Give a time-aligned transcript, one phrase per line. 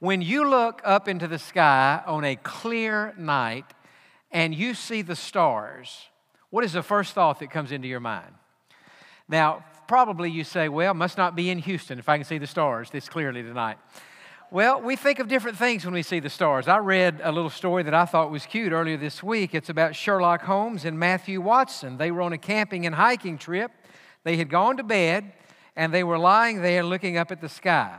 [0.00, 3.64] When you look up into the sky on a clear night
[4.30, 6.06] and you see the stars,
[6.50, 8.32] what is the first thought that comes into your mind?
[9.28, 12.46] Now, probably you say, well, must not be in Houston if I can see the
[12.46, 13.78] stars this clearly tonight.
[14.52, 16.68] Well, we think of different things when we see the stars.
[16.68, 19.52] I read a little story that I thought was cute earlier this week.
[19.52, 21.98] It's about Sherlock Holmes and Matthew Watson.
[21.98, 23.72] They were on a camping and hiking trip.
[24.22, 25.32] They had gone to bed
[25.74, 27.98] and they were lying there looking up at the sky.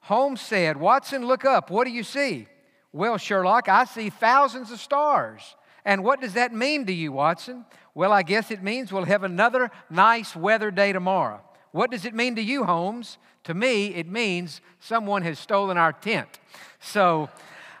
[0.00, 1.70] Holmes said, Watson, look up.
[1.70, 2.46] What do you see?
[2.92, 5.54] Well, Sherlock, I see thousands of stars.
[5.84, 7.64] And what does that mean to you, Watson?
[7.94, 11.40] Well, I guess it means we'll have another nice weather day tomorrow.
[11.72, 13.18] What does it mean to you, Holmes?
[13.44, 16.40] To me, it means someone has stolen our tent.
[16.80, 17.28] So,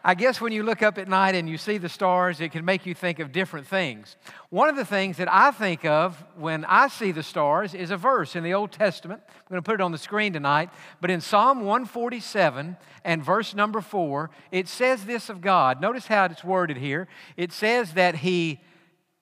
[0.02, 2.64] I guess when you look up at night and you see the stars, it can
[2.64, 4.16] make you think of different things.
[4.48, 7.98] One of the things that I think of when I see the stars is a
[7.98, 9.22] verse in the Old Testament.
[9.26, 10.70] I'm going to put it on the screen tonight.
[11.02, 15.82] But in Psalm 147 and verse number 4, it says this of God.
[15.82, 17.06] Notice how it's worded here.
[17.36, 18.60] It says that He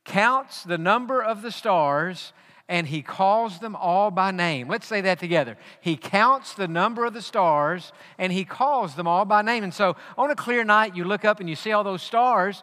[0.04, 2.32] counts the number of the stars
[2.68, 4.68] and he calls them all by name.
[4.68, 5.56] Let's say that together.
[5.80, 9.64] He counts the number of the stars and he calls them all by name.
[9.64, 12.62] And so on a clear night, you look up and you see all those stars.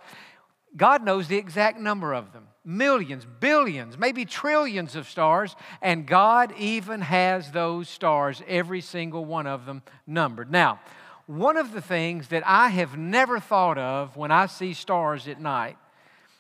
[0.78, 6.52] God knows the exact number of them millions, billions, maybe trillions of stars, and God
[6.58, 10.52] even has those stars, every single one of them, numbered.
[10.52, 10.80] Now,
[11.28, 15.40] one of the things that I have never thought of when I see stars at
[15.40, 15.78] night,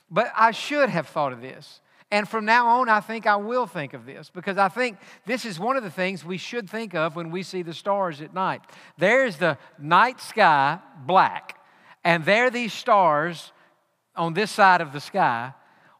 [0.09, 1.80] but I should have thought of this,
[2.11, 5.44] and from now on, I think I will think of this because I think this
[5.44, 8.34] is one of the things we should think of when we see the stars at
[8.34, 8.61] night.
[8.98, 11.59] There's the night sky, black,
[12.03, 13.52] and there are these stars
[14.16, 15.53] on this side of the sky.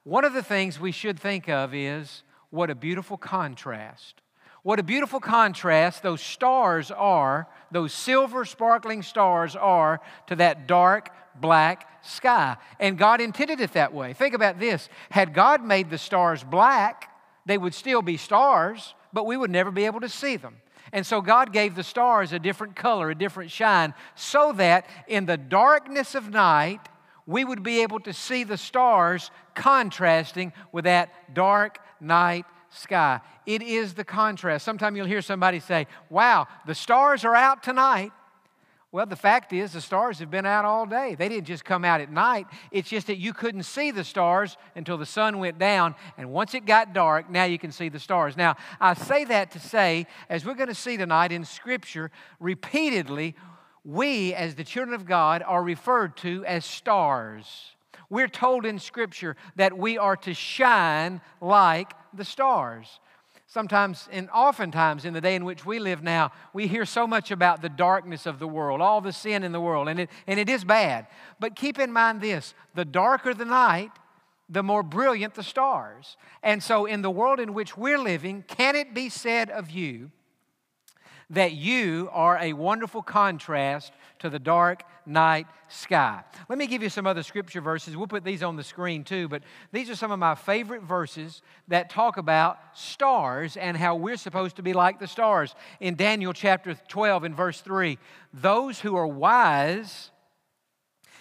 [0.04, 4.22] One of the things we should think of is what a beautiful contrast.
[4.66, 11.12] What a beautiful contrast those stars are, those silver sparkling stars are to that dark
[11.40, 12.58] black sky.
[12.80, 14.14] And God intended it that way.
[14.14, 17.12] Think about this had God made the stars black,
[17.46, 20.56] they would still be stars, but we would never be able to see them.
[20.92, 25.28] And so God gave the stars a different color, a different shine, so that in
[25.28, 26.82] the darkness of night,
[27.28, 33.20] we would be able to see the stars contrasting with that dark night sky.
[33.46, 34.66] It is the contrast.
[34.66, 38.12] Sometimes you'll hear somebody say, Wow, the stars are out tonight.
[38.96, 41.16] Well, the fact is, the stars have been out all day.
[41.16, 42.48] They didn't just come out at night.
[42.72, 45.96] It's just that you couldn't see the stars until the sun went down.
[46.18, 48.38] And once it got dark, now you can see the stars.
[48.38, 52.10] Now, I say that to say, as we're going to see tonight in Scripture,
[52.40, 53.36] repeatedly,
[53.84, 57.76] we, as the children of God, are referred to as stars.
[58.10, 63.00] We're told in Scripture that we are to shine like the stars.
[63.48, 67.32] Sometimes and oftentimes in the day in which we live now, we hear so much
[67.32, 70.40] about the darkness of the world, all the sin in the world, and it, and
[70.40, 71.08] it is bad.
[71.40, 73.92] But keep in mind this the darker the night,
[74.50, 76.18] the more brilliant the stars.
[76.44, 80.12] And so, in the world in which we're living, can it be said of you
[81.30, 86.24] that you are a wonderful contrast to the dark night sky.
[86.50, 87.96] Let me give you some other scripture verses.
[87.96, 91.42] We'll put these on the screen too, but these are some of my favorite verses
[91.68, 95.56] that talk about stars and how we're supposed to be like the stars.
[95.80, 97.98] In Daniel chapter 12, in verse 3,
[98.34, 100.12] those who are wise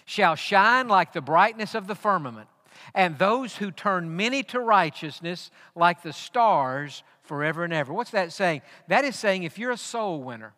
[0.04, 2.48] shall shine like the brightness of the firmament,
[2.94, 7.92] and those who turn many to righteousness like the stars forever and ever.
[7.92, 8.62] What's that saying?
[8.88, 10.52] That is saying if you're a soul winner,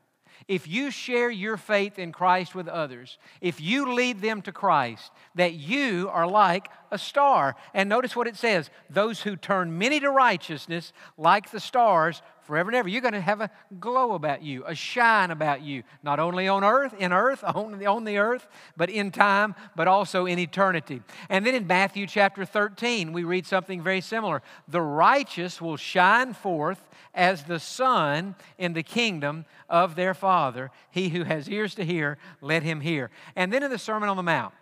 [0.48, 5.10] if you share your faith in Christ with others, if you lead them to Christ,
[5.34, 7.56] that you are like a star.
[7.74, 12.70] And notice what it says those who turn many to righteousness, like the stars, forever
[12.70, 12.88] and ever.
[12.88, 16.64] You're going to have a glow about you, a shine about you, not only on
[16.64, 18.46] earth, in earth, on the, on the earth,
[18.76, 21.02] but in time, but also in eternity.
[21.28, 24.42] And then in Matthew chapter 13, we read something very similar.
[24.68, 30.70] The righteous will shine forth as the sun in the kingdom of their Father.
[30.90, 33.10] He who has ears to hear, let him hear.
[33.34, 34.54] And then in the Sermon on the Mount,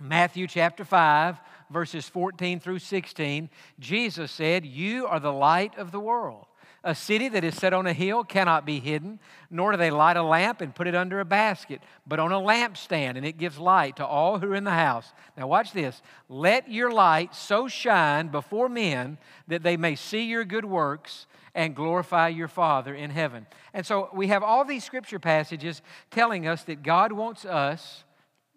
[0.00, 1.38] Matthew chapter 5,
[1.70, 3.48] verses 14 through 16,
[3.78, 6.46] Jesus said, You are the light of the world.
[6.86, 9.18] A city that is set on a hill cannot be hidden,
[9.50, 12.38] nor do they light a lamp and put it under a basket, but on a
[12.38, 15.14] lampstand, and it gives light to all who are in the house.
[15.34, 16.02] Now, watch this.
[16.28, 19.16] Let your light so shine before men
[19.48, 23.46] that they may see your good works and glorify your Father in heaven.
[23.72, 28.04] And so we have all these scripture passages telling us that God wants us,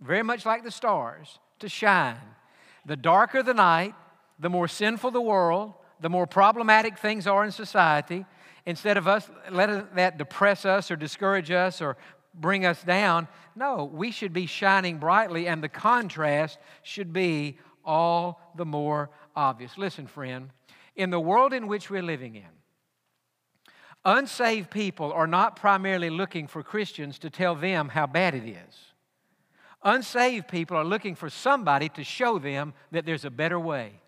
[0.01, 2.17] very much like the stars, to shine.
[2.85, 3.95] The darker the night,
[4.37, 8.25] the more sinful the world, the more problematic things are in society,
[8.65, 11.97] instead of us letting that depress us or discourage us or
[12.33, 13.27] bring us down.
[13.55, 19.77] No, we should be shining brightly, and the contrast should be all the more obvious.
[19.77, 20.49] Listen, friend,
[20.95, 22.43] in the world in which we're living in,
[24.05, 28.75] unsaved people are not primarily looking for Christians to tell them how bad it is.
[29.83, 34.01] Unsaved people are looking for somebody to show them that there's a better way.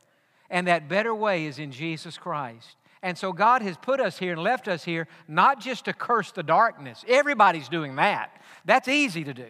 [0.49, 2.75] And that better way is in Jesus Christ.
[3.01, 6.31] And so God has put us here and left us here not just to curse
[6.31, 7.05] the darkness.
[7.07, 8.41] Everybody's doing that.
[8.65, 9.47] That's easy to do.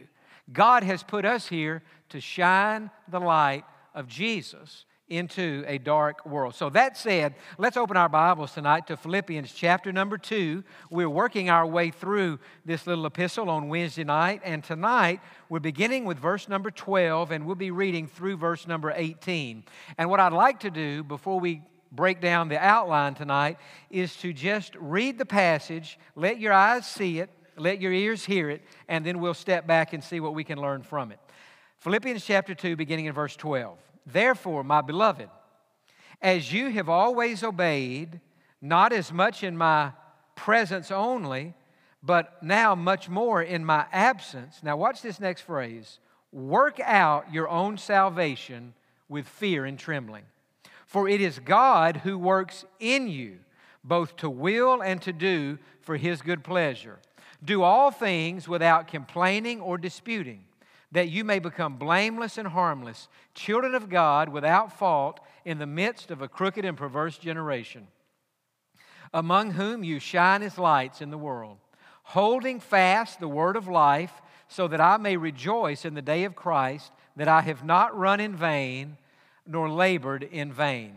[0.51, 3.63] God has put us here to shine the light
[3.93, 6.55] of Jesus into a dark world.
[6.55, 10.63] So, that said, let's open our Bibles tonight to Philippians chapter number two.
[10.89, 16.05] We're working our way through this little epistle on Wednesday night, and tonight we're beginning
[16.05, 19.63] with verse number 12, and we'll be reading through verse number 18.
[19.97, 23.57] And what I'd like to do before we break down the outline tonight
[23.89, 28.49] is to just read the passage, let your eyes see it, let your ears hear
[28.49, 31.19] it, and then we'll step back and see what we can learn from it.
[31.79, 33.77] Philippians chapter 2, beginning in verse 12.
[34.11, 35.29] Therefore, my beloved,
[36.21, 38.19] as you have always obeyed,
[38.61, 39.91] not as much in my
[40.35, 41.53] presence only,
[42.01, 44.61] but now much more in my absence.
[44.63, 45.99] Now, watch this next phrase
[46.31, 48.73] work out your own salvation
[49.07, 50.23] with fear and trembling.
[50.85, 53.39] For it is God who works in you,
[53.83, 56.99] both to will and to do for his good pleasure.
[57.43, 60.43] Do all things without complaining or disputing,
[60.91, 66.11] that you may become blameless and harmless, children of God without fault in the midst
[66.11, 67.87] of a crooked and perverse generation,
[69.13, 71.57] among whom you shine as lights in the world,
[72.03, 76.35] holding fast the word of life, so that I may rejoice in the day of
[76.35, 78.97] Christ, that I have not run in vain
[79.45, 80.95] nor labored in vain.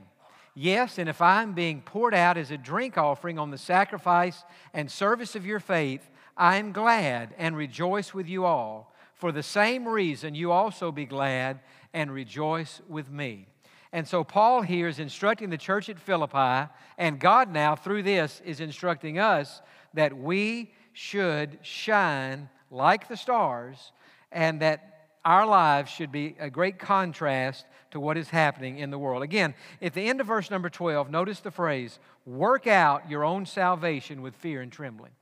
[0.55, 4.44] Yes, and if I'm being poured out as a drink offering on the sacrifice
[4.75, 8.92] and service of your faith, I am glad and rejoice with you all.
[9.22, 11.60] For the same reason, you also be glad
[11.94, 13.46] and rejoice with me.
[13.92, 18.42] And so, Paul here is instructing the church at Philippi, and God now, through this,
[18.44, 19.62] is instructing us
[19.94, 23.92] that we should shine like the stars
[24.32, 28.98] and that our lives should be a great contrast to what is happening in the
[28.98, 29.22] world.
[29.22, 33.46] Again, at the end of verse number 12, notice the phrase, work out your own
[33.46, 35.12] salvation with fear and trembling.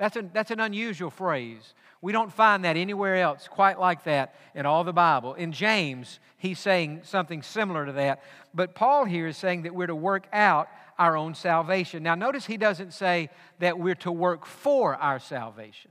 [0.00, 1.74] That's, a, that's an unusual phrase.
[2.00, 5.34] We don't find that anywhere else quite like that in all the Bible.
[5.34, 8.22] In James, he's saying something similar to that.
[8.54, 12.02] But Paul here is saying that we're to work out our own salvation.
[12.02, 15.90] Now, notice he doesn't say that we're to work for our salvation.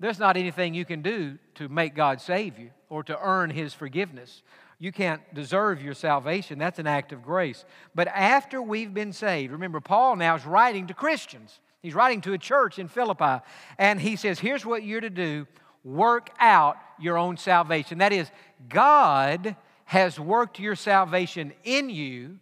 [0.00, 3.74] There's not anything you can do to make God save you or to earn His
[3.74, 4.42] forgiveness.
[4.78, 6.58] You can't deserve your salvation.
[6.58, 7.66] That's an act of grace.
[7.94, 11.60] But after we've been saved, remember, Paul now is writing to Christians.
[11.86, 13.44] He's writing to a church in Philippi.
[13.78, 15.46] And he says, Here's what you're to do
[15.84, 17.98] work out your own salvation.
[17.98, 18.28] That is,
[18.68, 19.54] God
[19.84, 22.40] has worked your salvation in you.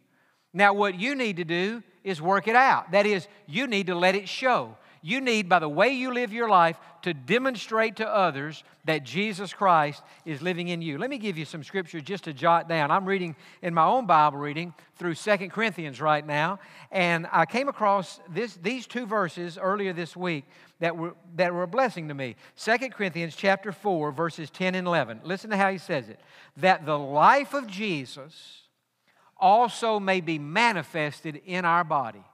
[0.55, 2.93] Now, what you need to do is work it out.
[2.93, 4.79] That is, you need to let it show.
[5.07, 9.53] You need, by the way you live your life, to demonstrate to others that Jesus
[9.53, 10.97] Christ is living in you.
[10.97, 12.91] Let me give you some scripture just to jot down.
[12.91, 16.59] I'm reading in my own Bible reading through Second Corinthians right now,
[16.91, 20.47] and I came across this, these two verses earlier this week
[20.81, 22.35] that were, that were a blessing to me.
[22.57, 25.21] Second Corinthians chapter 4, verses 10 and 11.
[25.23, 26.19] Listen to how he says it.
[26.57, 28.63] That the life of Jesus
[29.37, 32.25] also may be manifested in our body.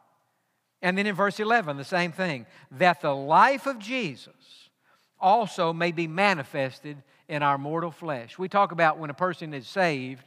[0.82, 4.70] And then in verse 11, the same thing that the life of Jesus
[5.18, 6.96] also may be manifested
[7.28, 8.38] in our mortal flesh.
[8.38, 10.24] We talk about when a person is saved,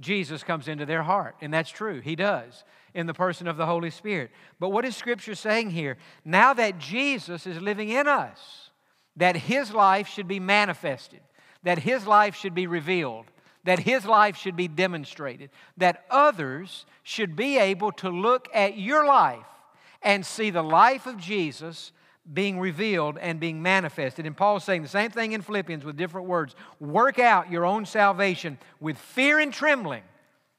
[0.00, 2.00] Jesus comes into their heart, and that's true.
[2.00, 4.30] He does in the person of the Holy Spirit.
[4.58, 5.98] But what is Scripture saying here?
[6.24, 8.70] Now that Jesus is living in us,
[9.16, 11.20] that His life should be manifested,
[11.62, 13.26] that His life should be revealed,
[13.64, 19.06] that His life should be demonstrated, that others should be able to look at your
[19.06, 19.46] life
[20.02, 21.92] and see the life of Jesus
[22.32, 24.26] being revealed and being manifested.
[24.26, 26.54] And Paul's saying the same thing in Philippians with different words.
[26.78, 30.02] Work out your own salvation with fear and trembling.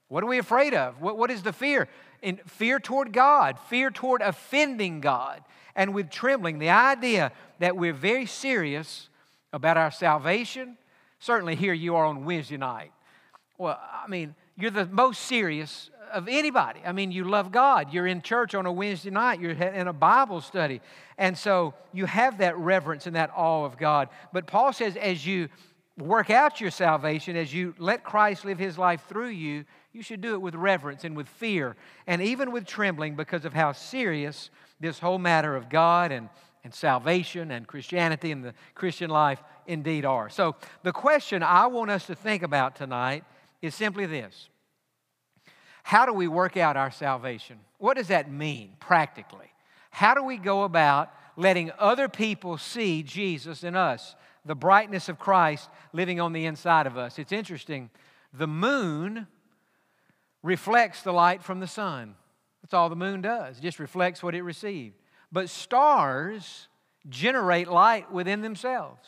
[0.09, 1.01] What are we afraid of?
[1.01, 1.87] What, what is the fear?
[2.21, 5.43] In fear toward God, fear toward offending God,
[5.75, 9.09] and with trembling, the idea that we're very serious
[9.51, 10.77] about our salvation.
[11.19, 12.91] Certainly, here you are on Wednesday night.
[13.57, 16.79] Well, I mean, you're the most serious of anybody.
[16.85, 17.91] I mean, you love God.
[17.91, 20.81] You're in church on a Wednesday night, you're in a Bible study.
[21.17, 24.09] And so you have that reverence and that awe of God.
[24.31, 25.49] But Paul says, as you
[25.97, 30.21] work out your salvation, as you let Christ live his life through you, you should
[30.21, 31.75] do it with reverence and with fear
[32.07, 36.29] and even with trembling because of how serious this whole matter of God and
[36.63, 40.29] and salvation and Christianity and the Christian life indeed are.
[40.29, 43.23] So, the question I want us to think about tonight
[43.63, 44.49] is simply this
[45.81, 47.57] How do we work out our salvation?
[47.79, 49.51] What does that mean practically?
[49.89, 54.15] How do we go about letting other people see Jesus in us,
[54.45, 57.17] the brightness of Christ living on the inside of us?
[57.17, 57.89] It's interesting.
[58.33, 59.27] The moon
[60.43, 62.15] reflects the light from the sun.
[62.61, 64.95] That's all the moon does, it just reflects what it received.
[65.31, 66.67] But stars
[67.09, 69.07] generate light within themselves.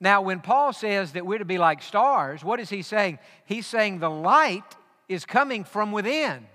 [0.00, 3.18] Now, when Paul says that we're to be like stars, what is he saying?
[3.44, 4.64] He's saying the light
[5.08, 6.46] is coming from within.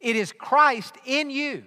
[0.00, 1.64] It is Christ in you,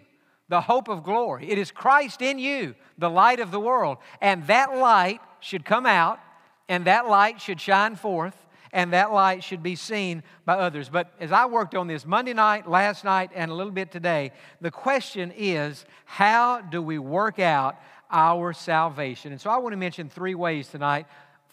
[0.49, 1.49] the hope of glory.
[1.51, 3.97] It is Christ in you, the light of the world.
[4.19, 6.19] And that light should come out,
[6.67, 8.35] and that light should shine forth,
[8.73, 10.89] and that light should be seen by others.
[10.89, 14.31] But as I worked on this Monday night, last night, and a little bit today,
[14.59, 17.79] the question is how do we work out
[18.09, 19.31] our salvation?
[19.31, 21.05] And so I want to mention three ways tonight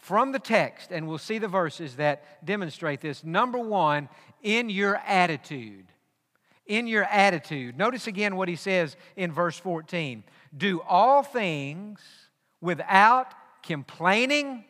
[0.04, 3.24] from the text, and we'll see the verses that demonstrate this.
[3.24, 4.10] Number one,
[4.42, 5.86] in your attitude.
[6.66, 7.78] In your attitude.
[7.78, 10.22] Notice again what he says in verse 14
[10.54, 12.00] do all things
[12.60, 13.32] without
[13.62, 14.66] complaining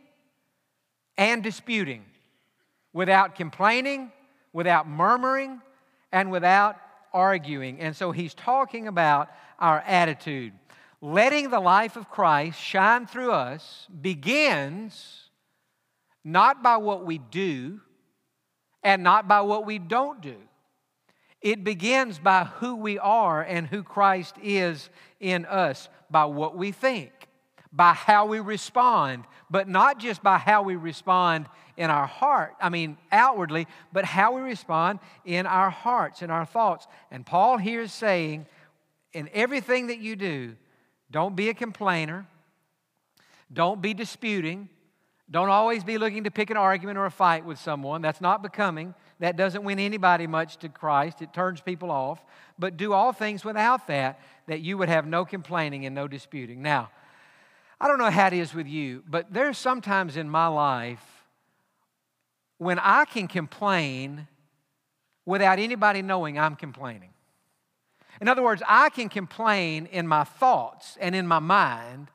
[1.19, 2.05] and disputing,
[2.93, 4.13] without complaining,
[4.53, 5.61] without murmuring,
[6.13, 6.77] and without
[7.13, 7.81] arguing.
[7.81, 10.53] And so he's talking about our attitude.
[11.01, 15.24] Letting the life of Christ shine through us begins
[16.25, 17.81] not by what we do
[18.83, 20.37] and not by what we don't do.
[21.41, 24.89] It begins by who we are and who Christ is
[25.21, 27.13] in us, by what we think,
[27.71, 32.71] by how we respond, but not just by how we respond in our heart, I
[32.71, 36.87] mean outwardly, but how we respond in our hearts, in our thoughts.
[37.11, 38.47] And Paul here is saying,
[39.13, 40.57] in everything that you do,
[41.11, 42.27] don't be a complainer,
[43.53, 44.69] don't be disputing,
[45.31, 48.03] don't always be looking to pick an argument or a fight with someone.
[48.03, 48.95] That's not becoming.
[49.21, 51.23] That doesn't win anybody much to Christ.
[51.23, 52.23] It turns people off.
[52.59, 56.63] But do all things without that, that you would have no complaining and no disputing.
[56.63, 56.91] Now,
[57.81, 61.05] I don't know how it is with you, but there's sometimes in my life
[62.59, 64.29] when I can complain
[65.27, 67.11] without anybody knowing I'm complaining.
[68.21, 72.09] In other words, I can complain in my thoughts and in my mind,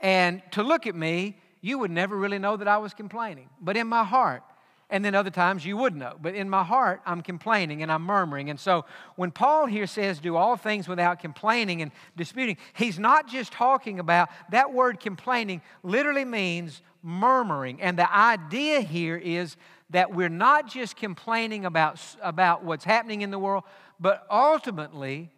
[0.00, 3.48] and to look at me, you would never really know that I was complaining.
[3.60, 4.42] But in my heart,
[4.88, 6.16] and then other times you would know.
[6.20, 8.50] But in my heart, I'm complaining and I'm murmuring.
[8.50, 8.84] And so
[9.16, 13.98] when Paul here says, do all things without complaining and disputing, he's not just talking
[13.98, 17.82] about that word complaining, literally means murmuring.
[17.82, 19.56] And the idea here is
[19.90, 23.64] that we're not just complaining about, about what's happening in the world,
[23.98, 25.30] but ultimately,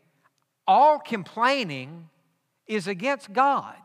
[0.67, 2.09] all complaining
[2.67, 3.77] is against God.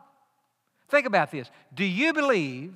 [0.94, 1.50] Think about this.
[1.74, 2.72] Do you believe,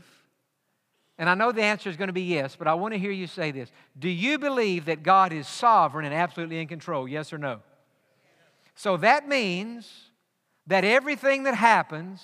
[1.18, 3.12] and I know the answer is going to be yes, but I want to hear
[3.12, 3.70] you say this.
[3.96, 7.06] Do you believe that God is sovereign and absolutely in control?
[7.06, 7.60] Yes or no?
[8.74, 10.10] So that means
[10.66, 12.20] that everything that happens,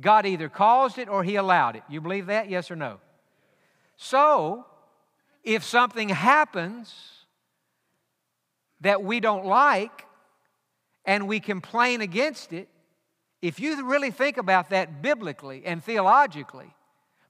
[0.00, 1.82] God either caused it or He allowed it.
[1.88, 2.48] You believe that?
[2.48, 3.00] Yes or no?
[3.96, 4.64] So,
[5.42, 6.94] if something happens
[8.80, 10.06] that we don't like
[11.04, 12.68] and we complain against it,
[13.42, 16.74] if you really think about that biblically and theologically,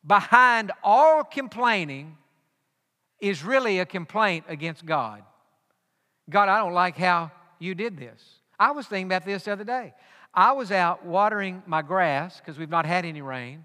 [0.07, 2.17] behind all complaining
[3.21, 5.23] is really a complaint against God.
[6.29, 8.23] God, I don't like how you did this.
[8.59, 9.95] I was thinking about this the other day.
[10.33, 13.65] I was out watering my grass because we've not had any rain,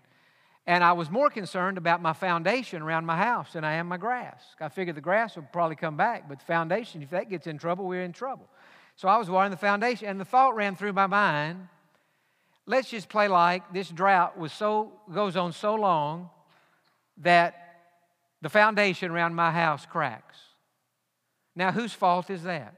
[0.66, 3.98] and I was more concerned about my foundation around my house than I am my
[3.98, 4.42] grass.
[4.60, 7.58] I figured the grass would probably come back, but the foundation, if that gets in
[7.58, 8.48] trouble, we're in trouble.
[8.96, 11.68] So I was watering the foundation, and the thought ran through my mind
[12.72, 16.30] let's just play like this drought was so goes on so long
[17.18, 17.54] that
[18.42, 20.38] the foundation around my house cracks.
[21.54, 22.74] Now, whose fault is that?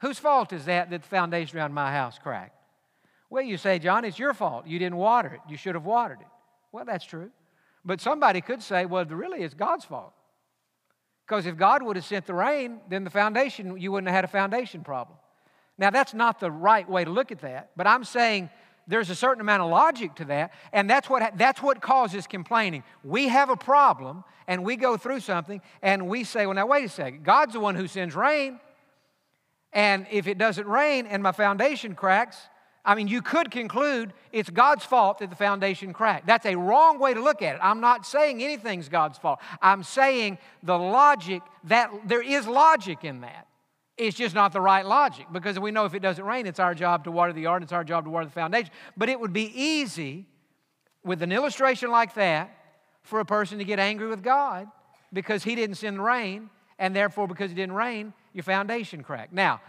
[0.00, 2.56] Whose fault is that that the foundation around my house cracked?
[3.28, 4.66] Well, you say, Jon, it's your fault.
[4.66, 5.40] You didn't water it.
[5.50, 6.26] You should have watered it.
[6.72, 7.30] Well, that's true.
[7.84, 10.14] But somebody could say, well, really, it's God's fault.
[11.26, 14.24] Because if God would have sent the rain, then the foundation, you wouldn't have had
[14.24, 15.18] a foundation problem.
[15.78, 18.50] Now, that's not the right way to look at that, but I'm saying
[18.86, 22.82] there's a certain amount of logic to that, and that's what, that's what causes complaining.
[23.04, 26.84] We have a problem, and we go through something, and we say, well, now, wait
[26.84, 27.24] a second.
[27.24, 28.60] God's the one who sends rain,
[29.72, 32.38] and if it doesn't rain and my foundation cracks,
[32.86, 36.26] I mean, you could conclude it's God's fault that the foundation cracked.
[36.26, 37.60] That's a wrong way to look at it.
[37.60, 39.40] I'm not saying anything's God's fault.
[39.60, 43.48] I'm saying the logic that there is logic in that.
[43.96, 46.74] It's just not the right logic because we know if it doesn't rain, it's our
[46.74, 48.70] job to water the yard, it's our job to water the foundation.
[48.96, 50.26] But it would be easy
[51.02, 52.50] with an illustration like that
[53.02, 54.68] for a person to get angry with God
[55.12, 59.32] because He didn't send rain, and therefore, because it didn't rain, your foundation cracked.
[59.32, 59.62] Now,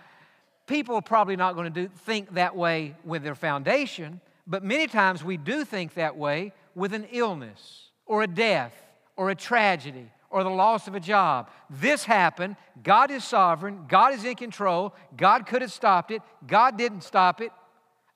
[0.65, 4.88] people are probably not going to do, think that way with their foundation, but many
[4.88, 8.74] times we do think that way with an illness or a death
[9.15, 11.50] or a tragedy or the loss of a job.
[11.69, 12.55] This happened.
[12.84, 13.86] God is sovereign.
[13.88, 14.93] God is in control.
[15.15, 16.22] God could have stopped it.
[16.46, 17.51] God didn't stop it.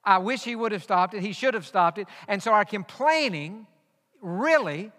[0.04, 1.22] I wish He would have stopped it.
[1.22, 2.08] He should have stopped it.
[2.28, 3.68] And so our complaining
[4.22, 4.92] really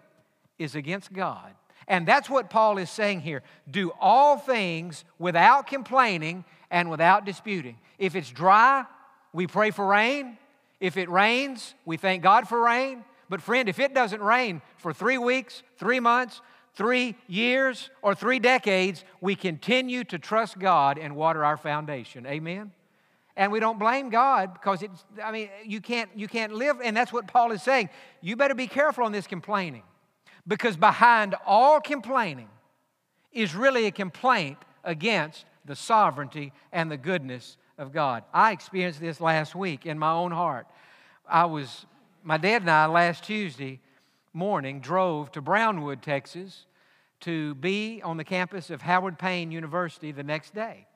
[0.57, 1.53] is against God.
[1.87, 3.43] And that's what Paul is saying here.
[3.69, 7.77] Do all things without complaining and without disputing.
[7.97, 8.85] If it's dry,
[9.33, 10.37] we pray for rain.
[10.79, 13.03] If it rains, we thank God for rain.
[13.29, 16.41] But, friend, if it doesn't rain for three weeks, three months,
[16.75, 22.25] three years, or three decades, we continue to trust God and water our foundation.
[22.25, 22.71] Amen?
[23.35, 26.95] And we don't blame God because it's, I mean, you can't, you can't live, and
[26.95, 27.89] that's what Paul is saying.
[28.21, 29.83] You better be careful on this complaining
[30.47, 32.49] because behind all complaining
[33.31, 38.23] is really a complaint against the sovereignty and the goodness of God.
[38.33, 40.67] I experienced this last week in my own heart.
[41.27, 41.85] I was,
[42.23, 43.79] my dad and I last Tuesday
[44.33, 46.65] morning drove to Brownwood, Texas
[47.21, 50.87] to be on the campus of Howard Payne University the next day.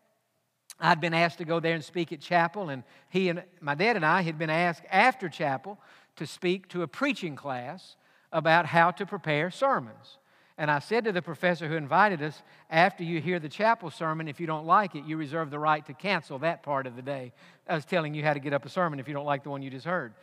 [0.79, 3.95] I'd been asked to go there and speak at chapel, and he and my dad
[3.95, 5.79] and I had been asked after chapel
[6.17, 7.95] to speak to a preaching class
[8.31, 10.17] about how to prepare sermons.
[10.57, 14.27] And I said to the professor who invited us, after you hear the chapel sermon,
[14.27, 17.01] if you don't like it, you reserve the right to cancel that part of the
[17.03, 17.31] day.
[17.69, 19.51] I was telling you how to get up a sermon if you don't like the
[19.51, 20.13] one you just heard.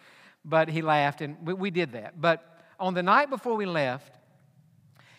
[0.44, 2.20] But he laughed, and we, we did that.
[2.20, 4.12] But on the night before we left,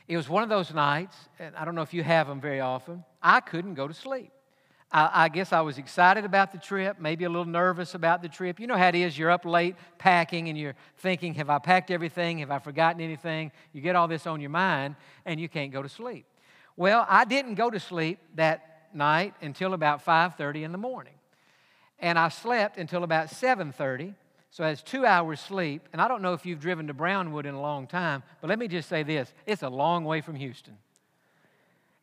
[0.07, 2.59] it was one of those nights, and I don't know if you have them very
[2.59, 4.31] often, I couldn't go to sleep.
[4.91, 8.29] I, I, guess I was excited about the trip, maybe a little nervous about the
[8.29, 8.59] trip.
[8.59, 11.89] You know how it is, you're up late packing and you're thinking, have I packed
[11.89, 12.37] everything?
[12.39, 13.51] Have I forgotten anything?
[13.73, 14.95] You get all this on your mind
[15.25, 16.25] and you can't go to sleep.
[16.77, 21.13] Well, I didn't go to sleep that night until about 5:30 in the morning.
[21.99, 24.13] And I slept until about 7:30.
[24.55, 25.89] So I had two hours sleep.
[25.91, 28.57] And I don't know if you've driven to Brownwood in a long time, but let
[28.57, 30.77] me just say this it's a long way from Houston.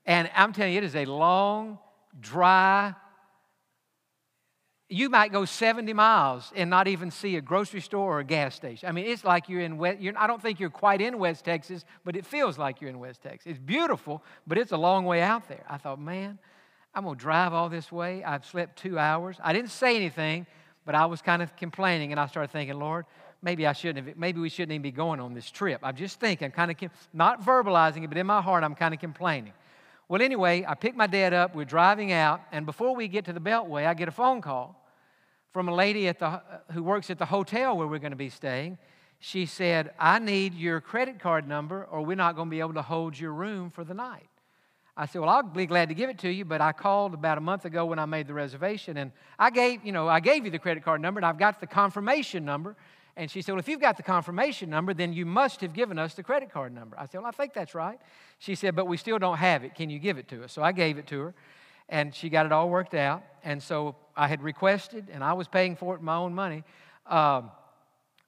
[0.04, 1.78] And I'm telling you, it is a long,
[2.20, 2.94] dry,
[4.90, 8.54] you might go 70 miles and not even see a grocery store or a gas
[8.54, 8.86] station.
[8.86, 11.46] I mean, it's like you're in West, you're, I don't think you're quite in West
[11.46, 13.52] Texas, but it feels like you're in West Texas.
[13.52, 15.64] It's beautiful, but it's a long way out there.
[15.70, 16.38] I thought, man,
[16.94, 18.22] I'm going to drive all this way.
[18.22, 19.38] I've slept two hours.
[19.42, 20.46] I didn't say anything,
[20.84, 23.06] but I was kind of complaining, and I started thinking, Lord,
[23.42, 25.80] maybe I shouldn't have, maybe we shouldn't even be going on this trip.
[25.82, 26.76] I'm just thinking, kind of,
[27.12, 29.52] not verbalizing it, but in my heart, I'm kind of complaining.
[30.08, 31.54] Well, anyway, I picked my dad up.
[31.54, 34.78] We're driving out, and before we get to the Beltway, I get a phone call
[35.52, 36.40] from a lady at the, uh,
[36.72, 38.78] who works at the hotel where we're going to be staying.
[39.20, 42.74] She said, I need your credit card number, or we're not going to be able
[42.74, 44.28] to hold your room for the night.
[44.96, 47.38] I said, Well, I'll be glad to give it to you, but I called about
[47.38, 50.44] a month ago when I made the reservation, and I gave, you know, I gave
[50.44, 52.76] you the credit card number, and I've got the confirmation number.
[53.16, 55.98] And she said, Well, if you've got the confirmation number, then you must have given
[55.98, 56.98] us the credit card number.
[56.98, 57.98] I said, Well, I think that's right.
[58.38, 59.74] She said, But we still don't have it.
[59.74, 60.52] Can you give it to us?
[60.52, 61.34] So I gave it to her,
[61.88, 63.22] and she got it all worked out.
[63.44, 66.64] And so I had requested, and I was paying for it with my own money,
[67.06, 67.50] um,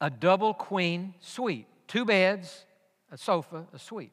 [0.01, 2.65] a double queen suite two beds,
[3.13, 4.13] a sofa, a suite.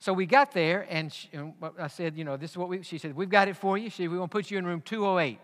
[0.00, 2.82] So we got there, and, she, and I said, You know, this is what we,
[2.82, 3.90] she said, We've got it for you.
[3.90, 5.38] She said, We're going to put you in room 208.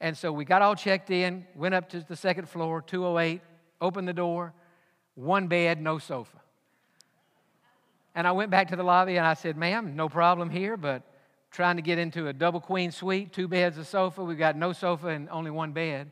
[0.00, 3.40] And so we got all checked in, went up to the second floor, 208
[3.82, 4.54] opened the door,
[5.16, 6.38] one bed, no sofa.
[8.14, 11.02] And I went back to the lobby and I said, ma'am, no problem here, but
[11.50, 14.22] trying to get into a double queen suite, two beds, a sofa.
[14.22, 16.10] We've got no sofa and only one bed.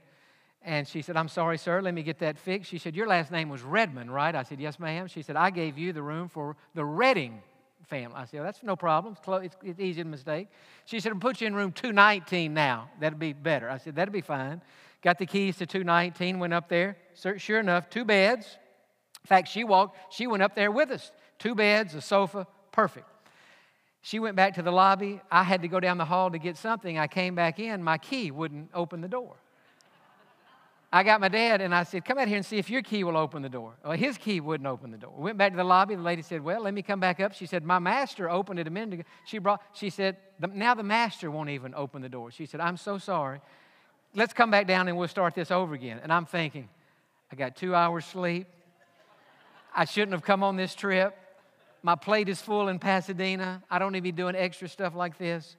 [0.63, 2.71] And she said, I'm sorry, sir, let me get that fixed.
[2.71, 4.35] She said, Your last name was Redmond, right?
[4.35, 5.07] I said, Yes, ma'am.
[5.07, 7.41] She said, I gave you the room for the Redding
[7.89, 8.17] family.
[8.17, 9.13] I said, oh, That's no problem.
[9.13, 10.49] It's, close, it's, it's easy to mistake.
[10.85, 12.91] She said, I'll put you in room 219 now.
[13.01, 13.69] That'd be better.
[13.69, 14.63] I said, That'd be fine.
[15.03, 16.97] Got the keys to 219, went up there.
[17.15, 18.59] Sure enough, two beds.
[19.25, 21.13] In fact, she walked, she went up there with us.
[21.39, 23.07] Two beds, a sofa, perfect.
[24.03, 25.21] She went back to the lobby.
[25.31, 26.99] I had to go down the hall to get something.
[26.99, 29.37] I came back in, my key wouldn't open the door.
[30.93, 33.05] I got my dad and I said, Come out here and see if your key
[33.05, 33.75] will open the door.
[33.85, 35.13] Well, his key wouldn't open the door.
[35.17, 35.95] We went back to the lobby.
[35.95, 37.33] The lady said, Well, let me come back up.
[37.33, 39.03] She said, My master opened it a minute ago.
[39.25, 40.17] She brought, she said,
[40.53, 42.31] Now the master won't even open the door.
[42.33, 43.41] She said, I'm so sorry
[44.15, 46.01] let's come back down and we'll start this over again.
[46.03, 46.69] And I'm thinking,
[47.31, 48.47] I got two hours sleep.
[49.75, 51.17] I shouldn't have come on this trip.
[51.83, 53.63] My plate is full in Pasadena.
[53.71, 55.57] I don't need to be doing extra stuff like this.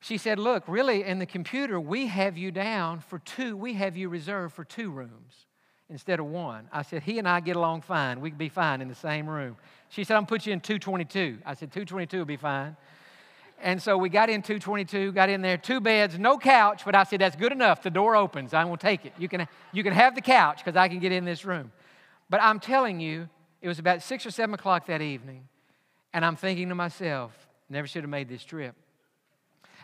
[0.00, 3.96] She said, Look, really, in the computer, we have you down for two, we have
[3.96, 5.46] you reserved for two rooms
[5.88, 6.68] instead of one.
[6.72, 8.20] I said, He and I get along fine.
[8.20, 9.56] We could be fine in the same room.
[9.88, 11.38] She said, I'm going to put you in 222.
[11.44, 12.76] I said, 222 will be fine.
[13.62, 17.04] And so we got in 222, got in there, two beds, no couch, but I
[17.04, 17.82] said, That's good enough.
[17.82, 18.52] The door opens.
[18.52, 19.12] I will take it.
[19.18, 21.72] You can, you can have the couch because I can get in this room.
[22.28, 23.28] But I'm telling you,
[23.62, 25.48] it was about six or seven o'clock that evening,
[26.12, 27.32] and I'm thinking to myself,
[27.68, 28.76] Never should have made this trip.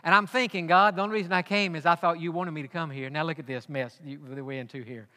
[0.03, 2.61] And I'm thinking, God, the only reason I came is I thought you wanted me
[2.61, 3.09] to come here.
[3.09, 5.07] Now look at this mess that we're into here.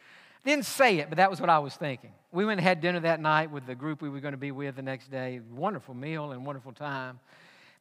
[0.44, 2.12] Didn't say it, but that was what I was thinking.
[2.30, 4.52] We went and had dinner that night with the group we were going to be
[4.52, 5.40] with the next day.
[5.52, 7.18] Wonderful meal and wonderful time.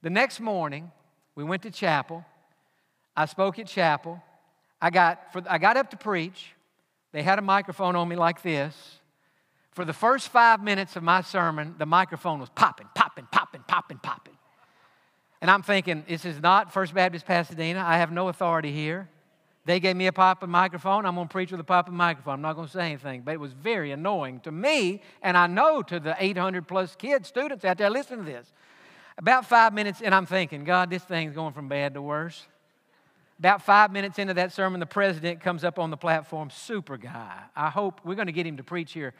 [0.01, 0.91] The next morning,
[1.35, 2.25] we went to chapel.
[3.15, 4.21] I spoke at chapel.
[4.81, 6.53] I got, for, I got up to preach.
[7.11, 8.99] They had a microphone on me like this.
[9.71, 13.99] For the first five minutes of my sermon, the microphone was popping, popping, popping, popping,
[13.99, 14.34] popping.
[15.41, 17.83] And I'm thinking, this is not First Baptist Pasadena.
[17.85, 19.09] I have no authority here.
[19.65, 21.05] They gave me a popping microphone.
[21.05, 22.35] I'm going to preach with a popping microphone.
[22.35, 23.23] I'm not going to say anything.
[23.23, 27.27] But it was very annoying to me, and I know to the 800 plus kids,
[27.27, 28.53] students out there listening to this.
[29.17, 32.45] About five minutes, and I'm thinking, God, this thing's going from bad to worse.
[33.39, 36.49] About five minutes into that sermon, the president comes up on the platform.
[36.49, 37.41] Super guy.
[37.55, 39.13] I hope we're going to get him to preach here.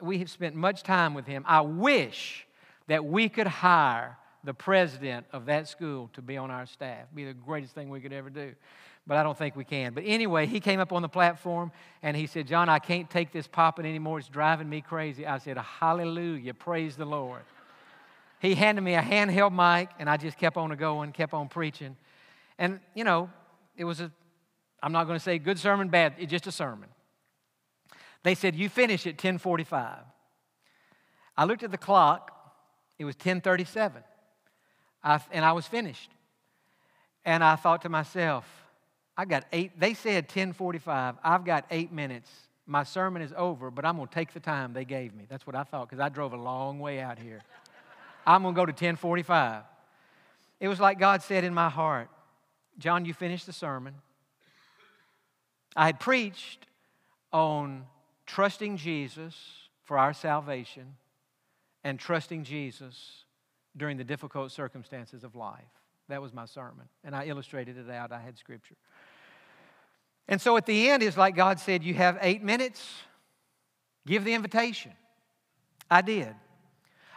[0.00, 1.44] We have spent much time with him.
[1.46, 2.46] I wish
[2.88, 7.06] that we could hire the president of that school to be on our staff.
[7.14, 8.54] Be the greatest thing we could ever do.
[9.06, 9.94] But I don't think we can.
[9.94, 13.32] But anyway, he came up on the platform and he said, Jon, I can't take
[13.32, 14.18] this popping anymore.
[14.18, 15.26] It's driving me crazy.
[15.26, 16.54] I said, Hallelujah.
[16.54, 17.42] Praise the Lord.
[18.40, 21.96] He handed me a handheld mic and I just kept on going, kept on preaching.
[22.58, 23.30] And, you know,
[23.76, 24.10] it was a,
[24.82, 26.88] I'm not going to say good sermon, bad, it's just a sermon.
[28.22, 29.98] They said, You finish at 1045.
[31.36, 32.30] I looked at the clock,
[32.98, 34.02] it was 1037.
[35.02, 36.10] I, and I was finished.
[37.24, 38.44] And I thought to myself,
[39.16, 41.16] I got eight, they said 1045.
[41.22, 42.30] I've got eight minutes.
[42.66, 45.26] My sermon is over, but I'm going to take the time they gave me.
[45.28, 47.40] That's what I thought because I drove a long way out here.
[48.26, 49.64] I'm going to go to 1045.
[50.60, 52.08] It was like God said in my heart,
[52.78, 53.94] Jon, you finished the sermon.
[55.74, 56.66] I had preached
[57.32, 57.86] on
[58.26, 59.34] trusting Jesus
[59.84, 60.94] for our salvation
[61.82, 63.24] and trusting Jesus
[63.76, 65.60] during the difficult circumstances of life.
[66.08, 66.88] That was my sermon.
[67.04, 68.12] And I illustrated it out.
[68.12, 68.76] I had scripture.
[70.28, 72.86] And so at the end, it's like God said, You have eight minutes,
[74.06, 74.92] give the invitation.
[75.90, 76.34] I did.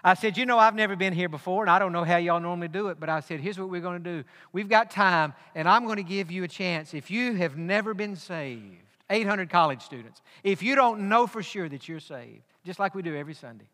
[0.03, 2.39] I said, You know, I've never been here before, and I don't know how y'all
[2.39, 4.27] normally do it, but I said, Here's what we're going to do.
[4.53, 6.93] We've got time, and I'm going to give you a chance.
[6.93, 11.69] If you have never been saved, 800 college students, if you don't know for sure
[11.69, 13.69] that you're saved, just like we do every Sunday,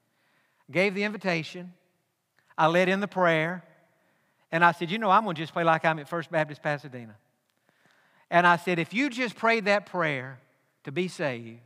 [0.70, 1.74] gave the invitation,
[2.58, 3.64] I led in the prayer,
[4.52, 6.62] and I said, You know, I'm going to just play like I'm at First Baptist
[6.62, 7.16] Pasadena.
[8.30, 10.40] And I said, If you just prayed that prayer
[10.84, 11.60] to be saved,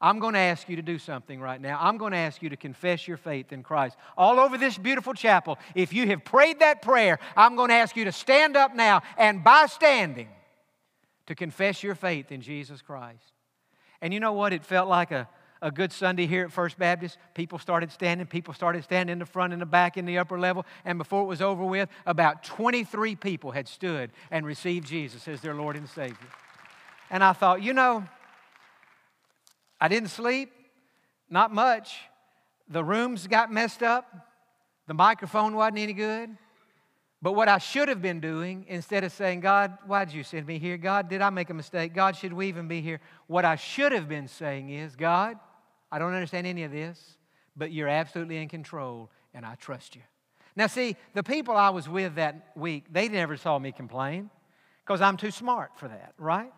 [0.00, 1.78] I'm going to ask you to do something right now.
[1.80, 3.96] I'm going to ask you to confess your faith in Christ.
[4.18, 7.96] All over this beautiful chapel, if you have prayed that prayer, I'm going to ask
[7.96, 10.28] you to stand up now and by standing,
[11.26, 13.32] to confess your faith in Jesus Christ.
[14.02, 14.52] And you know what?
[14.52, 15.26] It felt like a,
[15.64, 18.26] a good Sunday here at First Baptist, people started standing.
[18.26, 20.66] People started standing in the front and the back in the upper level.
[20.84, 25.40] And before it was over with, about 23 people had stood and received Jesus as
[25.40, 26.28] their Lord and Savior.
[27.10, 28.04] And I thought, you know,
[29.80, 30.52] I didn't sleep,
[31.30, 31.96] not much.
[32.68, 34.06] The rooms got messed up.
[34.86, 36.36] The microphone wasn't any good.
[37.22, 40.58] But what I should have been doing, instead of saying, God, why'd you send me
[40.58, 40.76] here?
[40.76, 41.94] God, did I make a mistake?
[41.94, 43.00] God, should we even be here?
[43.28, 45.38] What I should have been saying is, God,
[45.94, 46.98] I don't understand any of this,
[47.56, 50.02] but you're absolutely in control, and I trust you.
[50.56, 54.28] Now, see, the people I was with that week, they never saw me complain
[54.84, 56.52] because I'm too smart for that, right?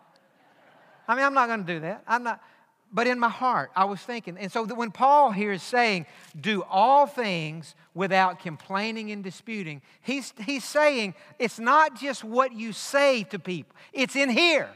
[1.06, 2.02] I mean, I'm not going to do that.
[2.08, 2.42] I'm not.
[2.90, 6.06] But in my heart, I was thinking, and so when Paul here is saying,
[6.40, 12.72] do all things without complaining and disputing, he's, he's saying it's not just what you
[12.72, 14.70] say to people, it's in here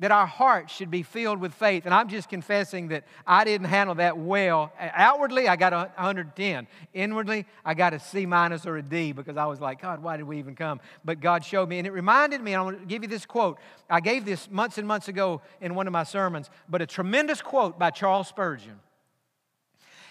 [0.00, 1.84] that our hearts should be filled with faith.
[1.84, 4.72] And I'm just confessing that I didn't handle that well.
[4.78, 6.68] Outwardly, I got a 110.
[6.94, 10.16] Inwardly, I got a C minus or a D because I was like, God, why
[10.16, 10.80] did we even come?
[11.04, 11.78] But God showed me.
[11.78, 13.58] And it reminded me, I'm going to give you this quote.
[13.90, 17.42] I gave this months and months ago in one of my sermons, but a tremendous
[17.42, 18.78] quote by Charles Spurgeon.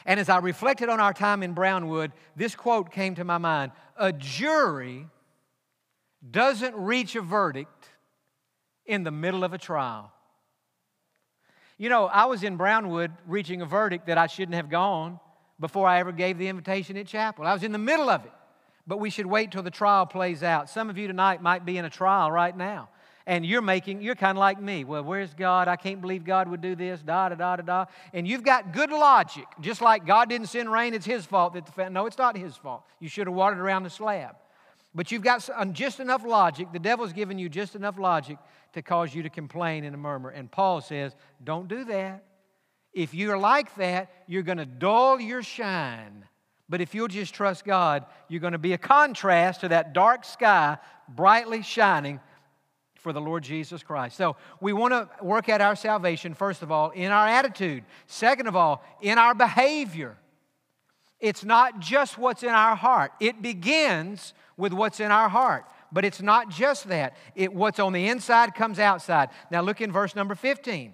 [0.06, 3.72] And as I reflected on our time in Brownwood, this quote came to my mind
[3.96, 5.08] A jury
[6.30, 7.77] doesn't reach a verdict
[8.88, 10.12] in the middle of a trial.
[11.78, 15.20] You know, I was in Brownwood reaching a verdict that I shouldn't have gone
[15.60, 17.46] before I ever gave the invitation at chapel.
[17.46, 18.32] I was in the middle of it.
[18.88, 20.70] but we should wait till the trial plays out.
[20.70, 22.90] Some of you tonight might be in a trial right now.
[23.28, 24.86] And you're making, you're kind of like me.
[24.86, 25.68] Well, where's God?
[25.68, 27.86] I can't believe God would do this, da da da da da.
[28.14, 29.44] And you've got good logic.
[29.60, 32.56] Just like God didn't send rain, it's His fault that the no, it's not His
[32.56, 32.84] fault.
[33.02, 34.38] You should have watered around the slab.
[34.96, 36.70] But you've got just enough logic.
[36.74, 38.38] The devil's given you just enough logic
[38.74, 40.30] to cause you to complain and to murmur.
[40.30, 42.24] And Paul says, don't do that.
[42.94, 46.26] If you're like that, you're going to dull your shine.
[46.68, 50.26] But if you'll just trust God, you're going to be a contrast to that dark
[50.26, 52.20] sky brightly shining
[52.96, 54.18] for the Lord Jesus Christ.
[54.18, 57.84] So we want to work at our salvation, first of all, in our attitude.
[58.08, 60.18] Second of all, in our behavior.
[61.20, 65.66] It's not just what's in our heart, it begins with what's in our heart.
[65.92, 67.16] But it's not just that.
[67.34, 69.30] It, what's on the inside comes outside.
[69.50, 70.94] Now look in verse number 15.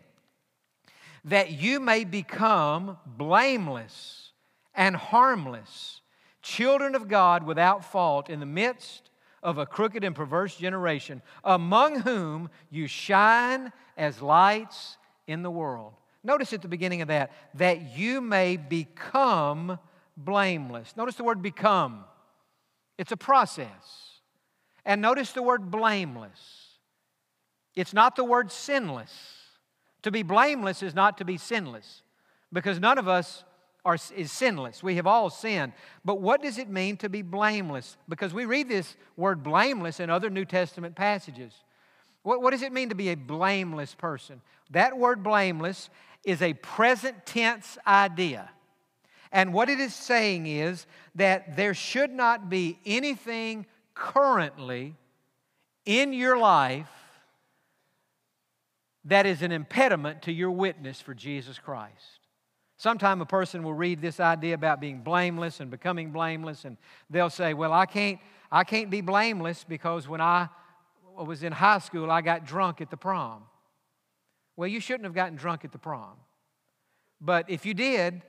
[1.25, 4.33] That you may become blameless
[4.75, 6.01] and harmless,
[6.41, 9.09] children of God without fault in the midst
[9.41, 15.93] of a crooked and perverse generation, among whom you shine as lights in the world.
[16.23, 19.79] Notice at the beginning of that, that you may become
[20.17, 20.95] blameless.
[20.95, 22.03] Notice the word become,
[22.97, 24.09] it's a process.
[24.85, 26.77] And notice the word blameless.
[27.75, 29.13] It's not the word sinless.
[30.03, 32.03] To be blameless is not to be sinless
[32.51, 33.43] because none of us
[33.85, 34.83] are, is sinless.
[34.83, 35.73] We have all sinned.
[36.05, 37.97] But what does it mean to be blameless?
[38.07, 41.53] Because we read this word blameless in other New Testament passages.
[42.23, 44.41] What, what does it mean to be a blameless person?
[44.71, 45.89] That word blameless
[46.23, 48.49] is a present tense idea.
[49.33, 53.65] And what it is saying is that there should not be anything
[53.95, 54.95] currently
[55.85, 56.87] in your life
[59.05, 62.19] that is an impediment to your witness for Jesus Christ.
[62.77, 66.77] Sometime a person will read this idea about being blameless and becoming blameless, and
[67.09, 68.19] they'll say, Well, I can't,
[68.51, 70.47] I can't be blameless because when I
[71.15, 73.43] was in high school, I got drunk at the prom.
[74.55, 76.17] Well, you shouldn't have gotten drunk at the prom.
[77.19, 78.21] But if you did,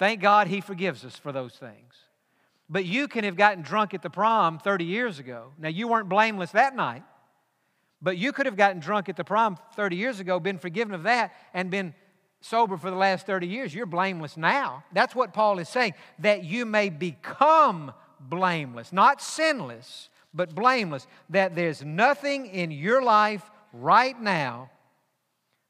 [0.00, 1.94] thank God He forgives us for those things.
[2.68, 5.52] But you can have gotten drunk at the prom 30 years ago.
[5.58, 7.04] Now, you weren't blameless that night,
[8.00, 11.02] but you could have gotten drunk at the prom 30 years ago, been forgiven of
[11.02, 11.94] that, and been
[12.40, 14.82] sober for the last 30 years, you're blameless now.
[14.92, 21.54] That's what Paul is saying, that you may become blameless, not sinless, but blameless, that
[21.54, 24.70] there's nothing in your life right now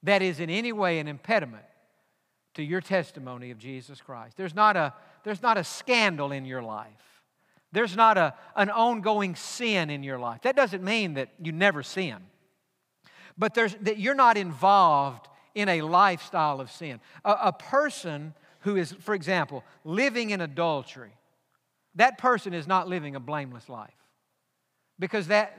[0.05, 1.65] that is in any way an impediment
[2.55, 4.37] to your testimony of Jesus Christ.
[4.37, 6.89] There's not a, there's not a scandal in your life.
[7.73, 10.43] There's not a, an ongoing sin in your life.
[10.43, 12.17] That doesn't mean that you never sin.
[13.39, 17.01] But there's, that you're not involved in a lifestyle of sin.
[17.25, 21.13] A, a person who is, for example, living in adultery,
[21.95, 23.91] that person is not living a blameless life
[24.99, 25.57] because that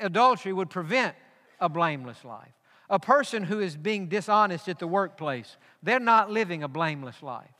[0.00, 1.14] adultery would prevent
[1.60, 2.52] a blameless life.
[2.90, 7.50] A person who is being dishonest at the workplace, they're not living a blameless life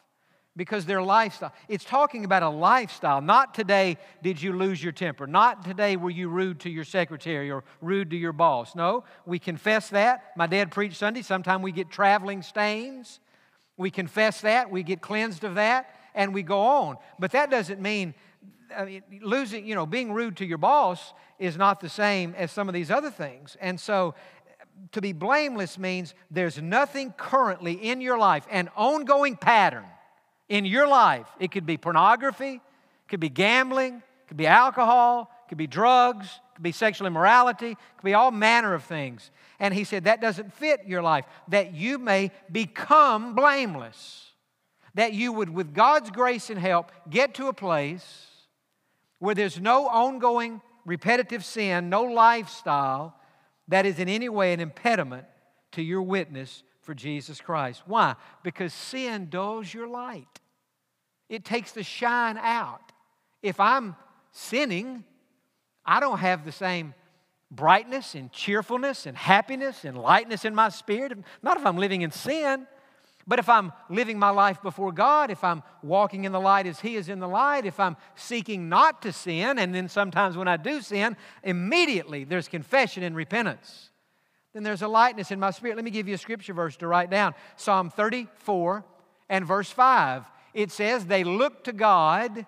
[0.58, 1.52] because their lifestyle.
[1.68, 3.20] It's talking about a lifestyle.
[3.20, 5.26] Not today did you lose your temper.
[5.26, 8.74] Not today were you rude to your secretary or rude to your boss.
[8.74, 10.32] No, we confess that.
[10.36, 11.22] My dad preached Sunday.
[11.22, 13.20] Sometimes we get traveling stains.
[13.76, 14.70] We confess that.
[14.70, 16.96] We get cleansed of that, and we go on.
[17.18, 18.14] But that doesn't mean.
[18.76, 22.52] I mean, losing, you know, being rude to your boss is not the same as
[22.52, 23.56] some of these other things.
[23.62, 24.14] And so
[24.92, 29.84] to be blameless means there's nothing currently in your life, an ongoing pattern
[30.48, 31.26] in your life.
[31.38, 35.66] It could be pornography, it could be gambling, it could be alcohol, it could be
[35.66, 39.30] drugs, it could be sexual immorality, it could be all manner of things.
[39.60, 44.24] And he said that doesn't fit your life, that you may become blameless.
[44.94, 48.26] That you would, with God's grace and help, get to a place
[49.18, 53.17] where there's no ongoing repetitive sin, no lifestyle
[53.68, 55.24] that is in any way an impediment
[55.72, 57.82] to your witness for Jesus Christ.
[57.86, 58.16] Why?
[58.42, 60.40] Because sin dulls your light,
[61.28, 62.92] it takes the shine out.
[63.42, 63.94] If I'm
[64.32, 65.04] sinning,
[65.84, 66.94] I don't have the same
[67.50, 71.16] brightness and cheerfulness and happiness and lightness in my spirit.
[71.42, 72.66] Not if I'm living in sin,
[73.28, 76.80] but if I'm living my life before God, if I'm walking in the light as
[76.80, 80.48] He is in the light, if I'm seeking not to sin, and then sometimes when
[80.48, 83.90] I do sin, immediately there's confession and repentance
[84.58, 85.76] then there's a lightness in my spirit.
[85.76, 88.84] Let me give you a scripture verse to write down Psalm 34
[89.28, 90.24] and verse 5.
[90.54, 92.46] It says, They looked to God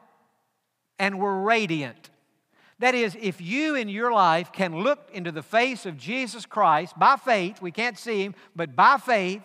[0.98, 2.10] and were radiant.
[2.78, 6.98] That is, if you in your life can look into the face of Jesus Christ
[6.98, 9.42] by faith, we can't see him, but by faith,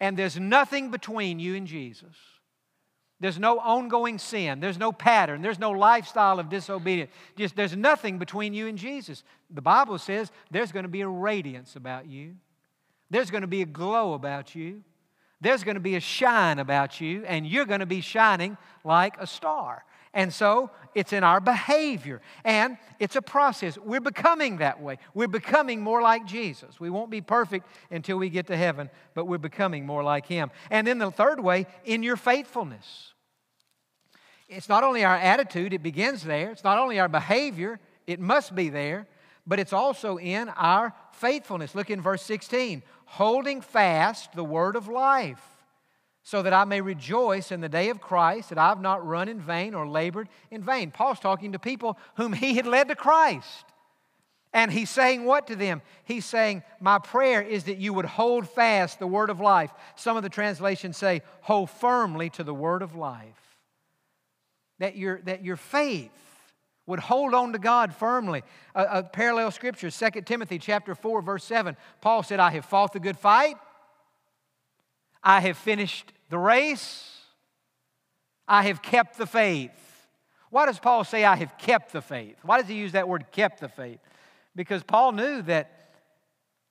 [0.00, 2.16] and there's nothing between you and Jesus,
[3.20, 4.60] There's no ongoing sin.
[4.60, 5.42] There's no pattern.
[5.42, 7.10] There's no lifestyle of disobedience.
[7.36, 9.24] Just there's nothing between you and Jesus.
[9.50, 12.36] The Bible says there's going to be a radiance about you.
[13.10, 14.84] There's going to be a glow about you.
[15.40, 19.16] There's going to be a shine about you, and you're going to be shining like
[19.18, 19.84] a star.
[20.18, 23.78] And so it's in our behavior, and it's a process.
[23.78, 24.98] We're becoming that way.
[25.14, 26.80] We're becoming more like Jesus.
[26.80, 30.50] We won't be perfect until we get to heaven, but we're becoming more like Him.
[30.72, 33.12] And then the third way, in your faithfulness.
[34.48, 36.50] It's not only our attitude, it begins there.
[36.50, 37.78] It's not only our behavior,
[38.08, 39.06] it must be there,
[39.46, 41.76] but it's also in our faithfulness.
[41.76, 45.57] Look in verse 16 holding fast the word of life,
[46.28, 49.40] so that I may rejoice in the day of Christ, that I've not run in
[49.40, 50.90] vain or labored in vain.
[50.90, 53.64] Paul's talking to people whom he had led to Christ.
[54.52, 55.80] And he's saying what to them?
[56.04, 59.70] He's saying, My prayer is that you would hold fast the word of life.
[59.96, 63.56] Some of the translations say, Hold firmly to the word of life.
[64.80, 66.12] That your, that your faith
[66.84, 68.42] would hold on to God firmly.
[68.74, 71.74] A, a parallel scripture, 2 Timothy chapter 4, verse 7.
[72.02, 73.56] Paul said, I have fought the good fight.
[75.22, 77.04] I have finished the race.
[78.46, 79.70] I have kept the faith.
[80.50, 82.36] Why does Paul say, I have kept the faith?
[82.42, 84.00] Why does he use that word, kept the faith?
[84.56, 85.90] Because Paul knew that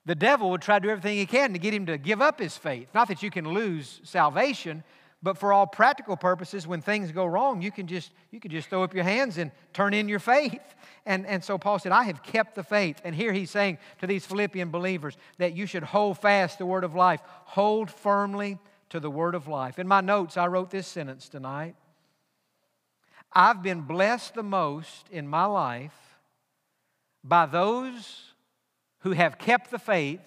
[0.05, 2.39] the devil would try to do everything he can to get him to give up
[2.39, 2.87] his faith.
[2.95, 4.83] Not that you can lose salvation,
[5.21, 8.69] but for all practical purposes, when things go wrong, you can just, you can just
[8.69, 10.75] throw up your hands and turn in your faith.
[11.05, 13.01] And, and so Paul said, I have kept the faith.
[13.03, 16.83] And here he's saying to these Philippian believers that you should hold fast the word
[16.83, 18.59] of life, hold firmly
[18.89, 19.79] to the word of life.
[19.79, 21.75] In my notes, I wrote this sentence tonight
[23.33, 26.17] I've been blessed the most in my life
[27.23, 28.33] by those
[28.99, 30.21] who have kept the faith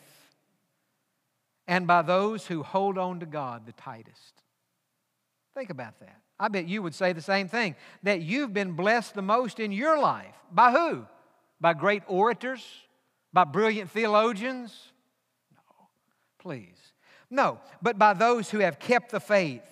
[1.66, 4.42] and by those who hold on to God the tightest.
[5.54, 6.20] Think about that.
[6.38, 9.72] I bet you would say the same thing that you've been blessed the most in
[9.72, 10.34] your life.
[10.50, 11.06] By who?
[11.60, 12.64] By great orators?
[13.32, 14.92] By brilliant theologians?
[15.54, 15.88] No,
[16.38, 16.79] please.
[17.30, 19.62] No, but by those who have kept the faith,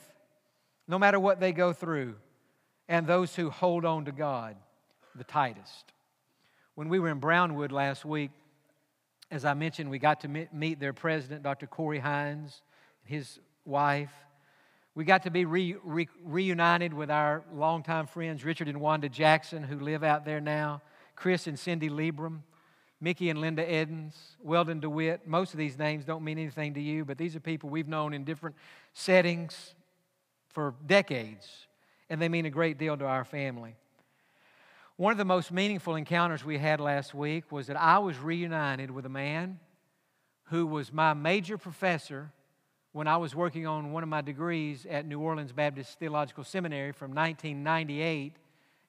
[0.87, 2.15] no matter what they go through,
[2.89, 4.57] and those who hold on to God
[5.15, 5.93] the tightest.
[6.75, 8.31] When we were in Brownwood last week,
[9.31, 11.67] as I mentioned, we got to meet their president, Dr.
[11.67, 12.63] Corey Hines,
[13.05, 14.13] his wife.
[14.95, 19.65] We got to be re, re, reunited with our longtime friends, Richard and Wanda Jackson,
[19.65, 20.81] who live out there now,
[21.15, 22.41] Chris and Cindy Liebram,
[23.01, 25.27] Mickey and Linda Edens, Weldon DeWitt.
[25.27, 28.13] Most of these names don't mean anything to you, but these are people we've known
[28.13, 28.57] in different
[28.93, 29.75] settings
[30.49, 31.67] for decades,
[32.11, 33.77] and they mean a great deal to our family.
[34.97, 38.91] One of the most meaningful encounters we had last week was that I was reunited
[38.91, 39.61] with a man
[40.47, 42.33] who was my major professor
[42.91, 46.91] when I was working on one of my degrees at New Orleans Baptist Theological Seminary
[46.91, 48.35] from 1998,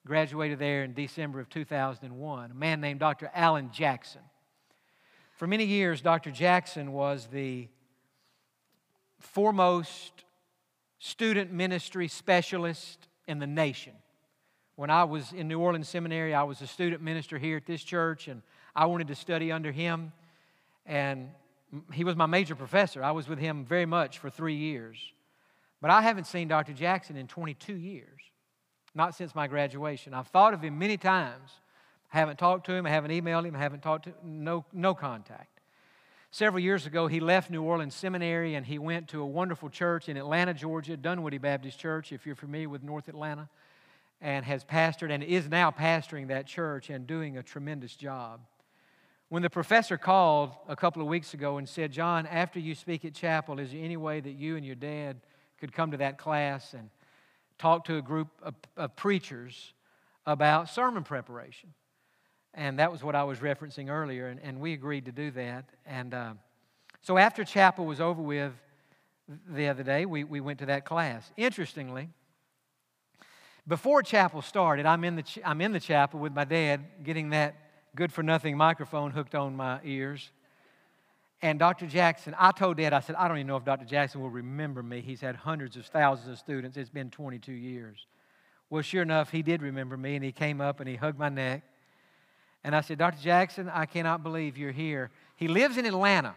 [0.10, 3.30] graduated there in December of 2001, a man named Dr.
[3.32, 4.22] Alan Jackson.
[5.36, 6.32] For many years, Dr.
[6.32, 7.68] Jackson was the
[9.20, 10.26] foremost
[10.98, 13.94] student ministry specialist in the nation.
[14.78, 17.84] When I was in New Orleans Seminary, I was a student minister here at this
[17.84, 18.42] church, and
[18.76, 20.12] I wanted to study under him.
[20.88, 21.30] And
[21.94, 23.04] he was my major professor.
[23.04, 24.98] I was with him very much for three years.
[25.82, 26.74] But I haven't seen Dr.
[26.74, 28.20] Jackson in 22 years,
[28.96, 30.14] not since my graduation.
[30.14, 31.52] I've thought of him many times.
[32.14, 34.96] I haven't talked to him, I haven't emailed him, I haven't talked to no, no
[34.96, 35.60] contact.
[36.32, 40.10] Several years ago, he left New Orleans Seminary and he went to a wonderful church
[40.10, 43.50] in Atlanta, Georgia, Dunwoody Baptist Church, if you're familiar with North Atlanta,
[44.22, 48.42] and has pastored and is now pastoring that church and doing a tremendous job.
[49.30, 53.06] When the professor called a couple of weeks ago and said, Jon, after you speak
[53.06, 55.18] at chapel, is there any way that you and your dad
[55.60, 56.90] could come to that class and
[57.60, 59.74] talk to a group of, of preachers
[60.26, 61.74] about sermon preparation?
[62.54, 65.70] And that was what I was referencing earlier, and, and we agreed to do that.
[65.86, 66.34] And uh,
[67.02, 68.54] so after chapel was over with
[69.48, 71.32] the other day, we, we went to that class.
[71.38, 72.10] Interestingly,
[73.68, 77.30] before chapel started, I'm in, the ch- I'm in the chapel with my dad getting
[77.30, 77.56] that
[77.96, 80.32] good for nothing microphone hooked on my ears.
[81.42, 81.88] And Dr.
[81.88, 83.86] Jackson, I told Dad, I said, I don't even know if Dr.
[83.86, 85.00] Jackson will remember me.
[85.00, 86.76] He's had hundreds of thousands of students.
[86.76, 88.06] It's been 22 years.
[88.70, 91.30] Well, sure enough, he did remember me, and he came up and he hugged my
[91.30, 91.64] neck.
[92.64, 93.22] And I said, Dr.
[93.22, 95.12] Jackson, I cannot believe you're here.
[95.38, 96.36] He lives in Atlanta,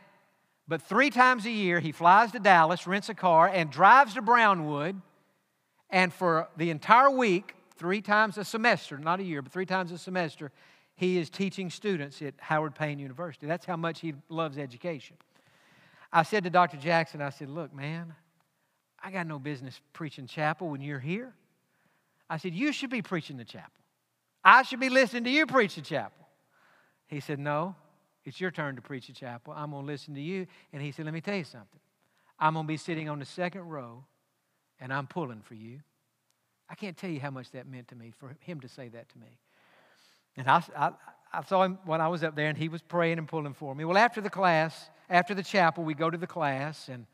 [0.68, 4.22] but three times a year he flies to Dallas, rents a car, and drives to
[4.22, 5.00] Brownwood.
[5.90, 9.90] And for the entire week, three times a semester, not a year, but three times
[9.90, 10.52] a semester,
[10.94, 13.46] he is teaching students at Howard Payne University.
[13.46, 15.16] That's how much he loves education.
[16.12, 16.76] I said to Dr.
[16.76, 18.14] Jackson, I said, Look, man,
[19.02, 21.32] I got no business preaching chapel when you're here.
[22.28, 23.72] I said, You should be preaching the chapel.
[24.44, 26.26] I should be listening to you preach the chapel.
[27.06, 27.74] He said, No,
[28.24, 29.54] it's your turn to preach the chapel.
[29.56, 30.46] I'm going to listen to you.
[30.72, 31.80] And he said, Let me tell you something.
[32.38, 34.04] I'm going to be sitting on the second row
[34.80, 35.80] and I'm pulling for you.
[36.68, 39.08] I can't tell you how much that meant to me for him to say that
[39.10, 39.38] to me.
[40.36, 40.90] And I, I,
[41.32, 43.74] I saw him when I was up there, and he was praying and pulling for
[43.74, 43.84] me.
[43.84, 47.06] Well, after the class, after the chapel, we go to the class, and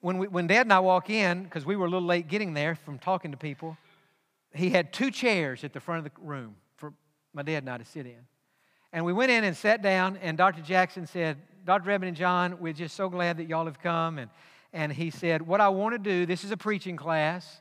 [0.00, 2.54] when, we, when Dad and I walk in, because we were a little late getting
[2.54, 3.76] there from talking to people,
[4.54, 6.92] he had two chairs at the front of the room for
[7.32, 8.18] my dad and I to sit in.
[8.92, 10.62] And we went in and sat down, and Dr.
[10.62, 11.88] Jackson said, Dr.
[11.88, 14.18] Redmond and Jon, we're just so glad that y'all have come.
[14.18, 14.30] And,
[14.72, 17.60] and he said, What I want to do, this is a preaching class,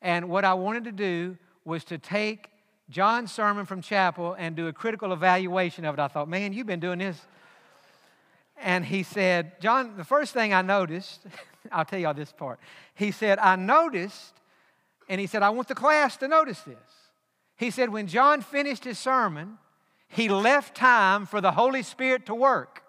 [0.00, 2.48] and what I wanted to do was to take
[2.90, 6.00] Jon's sermon from chapel and do a critical evaluation of it.
[6.00, 7.20] I thought, man, you've been doing this.
[8.60, 11.20] And he said, Jon, the first thing I noticed,
[11.72, 12.60] I'll tell y'all this part.
[12.94, 14.34] He said, I noticed,
[15.08, 16.76] and he said, I want the class to notice this.
[17.56, 19.58] He said, when Jon finished his sermon,
[20.08, 22.82] he left time for the Holy Spirit to work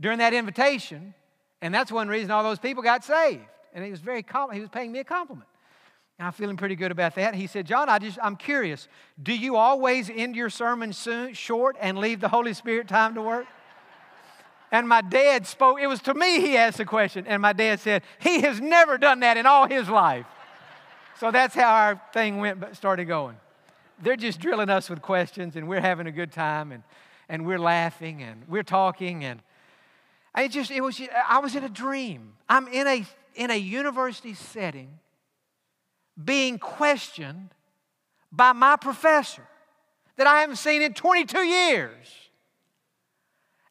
[0.00, 1.14] during that invitation.
[1.62, 3.44] And that's one reason all those people got saved.
[3.72, 5.49] And he was very, he was paying me a compliment.
[6.20, 7.34] I'm feeling pretty good about that.
[7.34, 8.88] He said, Jon, I just, I'm curious.
[9.22, 13.22] Do you always end your sermon soon, short and leave the Holy Spirit time to
[13.22, 13.46] work?
[14.72, 17.26] And my dad spoke, it was to me he asked the question.
[17.26, 20.26] And my dad said, He has never done that in all his life.
[21.18, 23.36] So that's how our thing went, started going.
[24.00, 26.82] They're just drilling us with questions, and we're having a good time, and,
[27.28, 29.42] and we're laughing, and we're talking, and
[30.34, 32.32] I just, it was, I was in a dream.
[32.48, 33.04] I'm in a,
[33.34, 34.98] in a university setting
[36.24, 37.50] being questioned
[38.32, 39.46] by my professor
[40.16, 42.06] that I haven't seen in 22 years.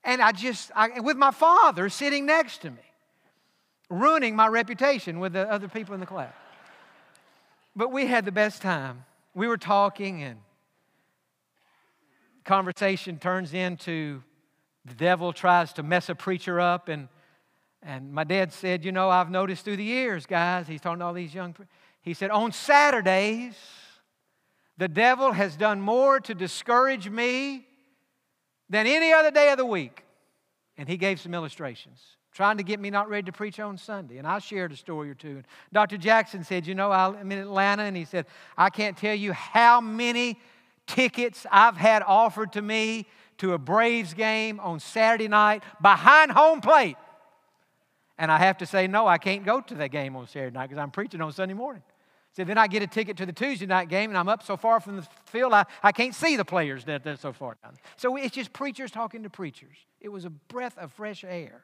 [0.03, 2.77] And I just, I, with my father sitting next to me,
[3.89, 6.33] ruining my reputation with the other people in the class.
[7.75, 9.05] But we had the best time.
[9.35, 10.39] We were talking, and
[12.45, 14.23] conversation turns into
[14.85, 16.89] the devil tries to mess a preacher up.
[16.89, 17.07] And,
[17.83, 21.05] and my dad said, You know, I've noticed through the years, guys, he's talking to
[21.05, 21.67] all these young people
[22.01, 23.55] he said, On Saturdays,
[24.77, 27.65] the devil has done more to discourage me
[28.69, 30.05] than any other day of the week.
[30.77, 34.17] And he gave some illustrations, trying to get me not ready to preach on Sunday.
[34.17, 35.29] And I shared a story or two.
[35.29, 35.97] And Dr.
[35.97, 38.25] Jackson said, You know, I'm in Atlanta, and he said,
[38.57, 40.39] I can't tell you how many
[40.87, 43.05] tickets I've had offered to me
[43.39, 46.95] to a Braves game on Saturday night behind home plate.
[48.20, 50.67] And I have to say, no, I can't go to that game on Saturday night
[50.67, 51.82] because I'm preaching on Sunday morning.
[52.34, 54.57] So then I get a ticket to the Tuesday night game, and I'm up so
[54.57, 57.78] far from the field, I, I can't see the players that they're so far down.
[57.95, 59.78] So it's just preachers talking to preachers.
[60.01, 61.63] It was a breath of fresh air.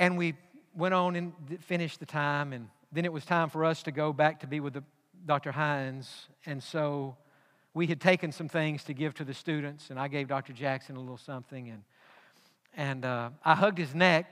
[0.00, 0.34] And we
[0.74, 4.12] went on and finished the time, and then it was time for us to go
[4.12, 4.82] back to be with the,
[5.24, 5.52] Dr.
[5.52, 6.26] Hines.
[6.44, 7.16] And so
[7.72, 10.52] we had taken some things to give to the students, and I gave Dr.
[10.52, 11.70] Jackson a little something.
[11.70, 11.84] And
[12.74, 14.26] and uh, I hugged his neck.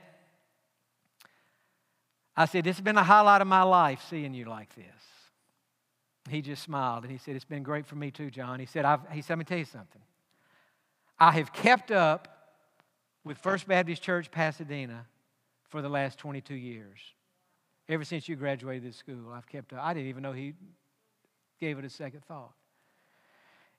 [2.35, 4.85] I said, This has been a highlight of my life seeing you like this.
[6.29, 8.59] He just smiled and he said, It's been great for me too, Jon.
[8.59, 10.01] He said, I've, he said, Let me tell you something.
[11.19, 12.27] I have kept up
[13.23, 15.05] with First Baptist Church Pasadena
[15.69, 16.99] for the last 22 years.
[17.87, 19.79] Ever since you graduated this school, I've kept up.
[19.83, 20.53] I didn't even know he
[21.59, 22.53] gave it a second thought.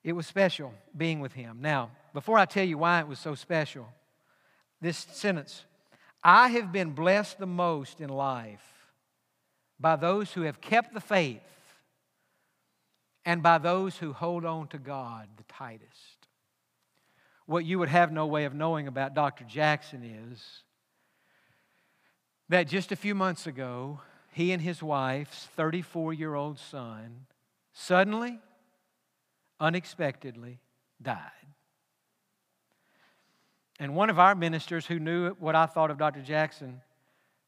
[0.04, 1.58] It was special being with him.
[1.60, 3.88] Now, before I tell you why it was so special,
[4.82, 5.64] this sentence
[6.22, 8.60] I have been blessed the most in life
[9.80, 11.40] by those who have kept the faith
[13.24, 16.28] and by those who hold on to God the tightest.
[17.46, 19.44] What you would have no way of knowing about Dr.
[19.44, 20.62] Jackson is
[22.48, 27.26] that just a few months ago, he and his wife's 34 year old son
[27.72, 28.38] suddenly,
[29.58, 30.60] unexpectedly
[31.00, 31.51] died.
[33.82, 36.20] And one of our ministers who knew what I thought of Dr.
[36.22, 36.80] Jackson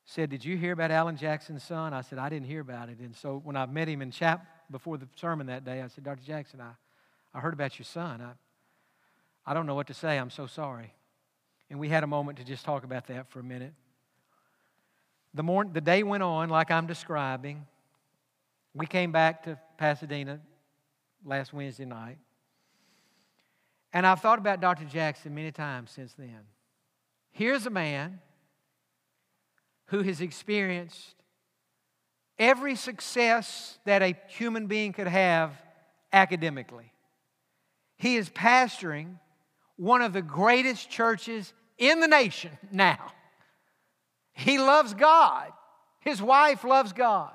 [0.04, 1.94] said, Did you hear about Alan Jackson's son?
[1.94, 2.98] I said, I didn't hear about it.
[2.98, 6.02] And so when I met him in chap before the sermon that day, I said,
[6.02, 6.24] Dr.
[6.26, 6.72] Jackson, I,
[7.32, 8.20] I heard about your son.
[8.20, 8.32] I,
[9.48, 10.18] I don't know what to say.
[10.18, 10.92] I'm so sorry.
[11.70, 13.72] And we had a moment to just talk about that for a minute.
[15.34, 17.64] The, morning, the day went on like I'm describing.
[18.74, 20.40] We came back to Pasadena
[21.24, 22.18] last Wednesday night.
[23.94, 24.84] And I've thought about Dr.
[24.84, 26.40] Jackson many times since then.
[27.30, 28.18] Here's a man
[29.86, 31.14] who has experienced
[32.36, 35.52] every success that a human being could have
[36.12, 36.92] academically.
[37.96, 39.20] He is pastoring
[39.76, 43.12] one of the greatest churches in the nation now.
[44.32, 45.52] He loves God.
[46.00, 47.32] His wife loves God.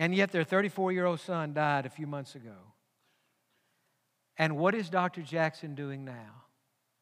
[0.00, 2.69] And yet their 34 year old son died a few months ago.
[4.40, 5.20] And what is Dr.
[5.20, 6.44] Jackson doing now?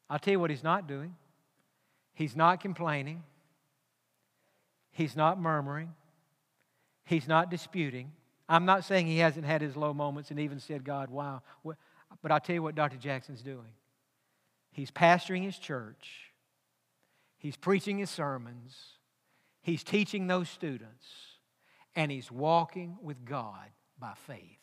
[0.09, 1.15] I'll tell you what he's not doing.
[2.13, 3.23] He's not complaining.
[4.91, 5.93] He's not murmuring.
[7.05, 8.11] He's not disputing.
[8.49, 11.41] I'm not saying he hasn't had his low moments and even said, God, wow.
[11.63, 12.97] But I'll tell you what Dr.
[12.97, 13.71] Jackson's doing.
[14.73, 16.33] He's pastoring his church,
[17.37, 18.75] he's preaching his sermons,
[19.61, 21.07] he's teaching those students,
[21.95, 24.58] and he's walking with God by faith.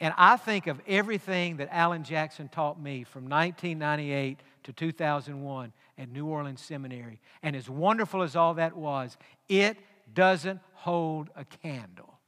[0.00, 6.08] And I think of everything that Alan Jackson taught me from 1998 to 2001 at
[6.10, 7.20] New Orleans Seminary.
[7.42, 9.16] And as wonderful as all that was,
[9.48, 9.78] it
[10.12, 12.18] doesn't hold a candle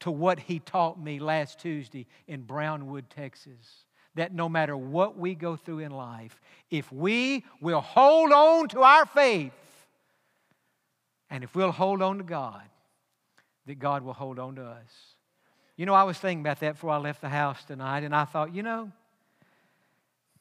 [0.00, 3.84] to what he taught me last Tuesday in Brownwood, Texas.
[4.16, 6.40] That no matter what we go through in life,
[6.70, 9.52] if we will hold on to our faith,
[11.30, 12.62] and if we'll hold on to God,
[13.66, 15.09] that God will hold on to us.
[15.80, 18.26] You know, I was thinking about that before I left the house tonight, and I
[18.26, 18.92] thought, you know,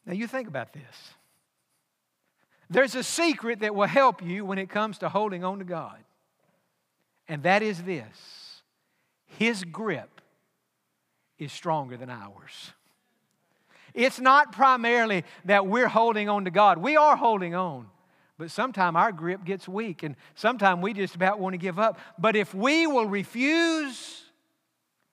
[0.06, 1.14] now you think about this.
[2.70, 5.96] There's a secret that will help you when it comes to holding on to God,
[7.30, 8.62] and that is this
[9.28, 10.20] His grip
[11.38, 12.74] is stronger than ours.
[13.94, 17.88] It's not primarily that we're holding on to God, we are holding on.
[18.38, 21.98] But sometimes our grip gets weak, and sometimes we just about want to give up.
[22.18, 24.26] But if we will refuse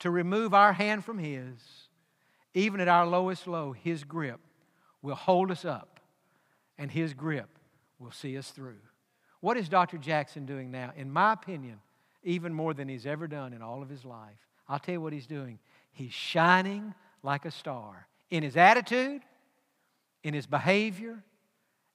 [0.01, 1.89] to remove our hand from His,
[2.55, 4.41] even at our lowest low, His grip
[5.03, 6.01] will hold us up,
[6.79, 7.59] and His grip
[7.99, 8.79] will see us through.
[9.41, 9.99] What is Dr.
[9.99, 10.93] Jackson doing now?
[10.97, 11.81] In my opinion,
[12.27, 14.37] even more than he's ever done in all of his life.
[14.69, 15.61] I'll tell you what he's doing.
[15.93, 16.93] He's shining
[17.23, 19.23] like a star in his attitude,
[20.25, 21.23] in his behavior,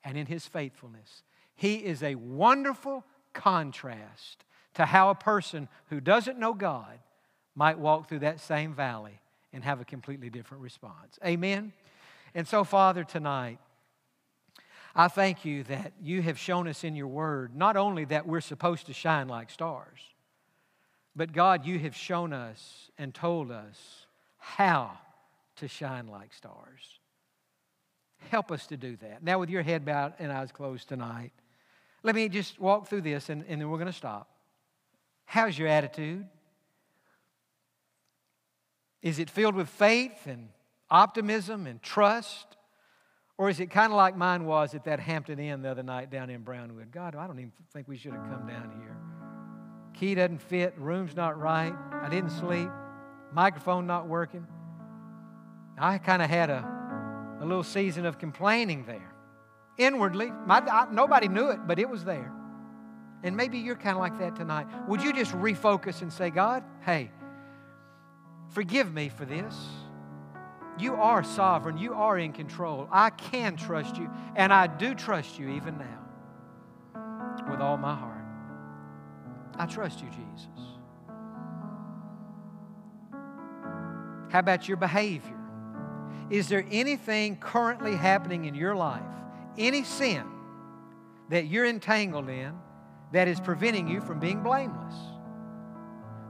[0.03, 1.23] and in his faithfulness.
[1.55, 4.45] He is a wonderful contrast
[4.75, 6.99] to how a person who doesn't know God
[7.55, 9.19] might walk through that same valley
[9.53, 11.19] and have a completely different response.
[11.25, 11.73] Amen?
[12.33, 13.59] And so, Father, tonight,
[14.95, 18.41] I thank you that you have shown us in your word not only that we're
[18.41, 19.99] supposed to shine like stars,
[21.15, 24.05] but God, you have shown us and told us
[24.37, 24.97] how
[25.57, 26.99] to shine like stars.
[28.29, 29.23] Help us to do that.
[29.23, 31.31] Now, with your head bowed and eyes closed tonight,
[32.03, 34.29] let me just walk through this and, and then we're going to stop.
[35.25, 36.25] How's your attitude?
[39.01, 40.49] Is it filled with faith and
[40.89, 42.57] optimism and trust?
[43.37, 46.11] Or is it kind of like mine was at that Hampton Inn the other night
[46.11, 46.91] down in Brownwood?
[46.91, 48.97] God, I don't even think we should have come down here.
[49.95, 52.69] Key doesn't fit, room's not right, I didn't sleep,
[53.33, 54.45] microphone not working.
[55.77, 59.11] I kind of had a, a little season of complaining there.
[59.77, 62.31] Inwardly, my, I, nobody knew it, but it was there.
[63.23, 64.67] And maybe you're kind of like that tonight.
[64.87, 67.11] Would you just refocus and say, God, hey,
[68.51, 69.55] forgive me for this?
[70.79, 71.77] You are sovereign.
[71.77, 72.87] You are in control.
[72.91, 76.01] I can trust you, and I do trust you even now
[77.49, 78.25] with all my heart.
[79.57, 80.47] I trust you, Jesus.
[84.31, 85.37] How about your behavior?
[86.29, 89.03] Is there anything currently happening in your life,
[89.57, 90.23] any sin
[91.29, 92.53] that you're entangled in
[93.11, 94.95] that is preventing you from being blameless?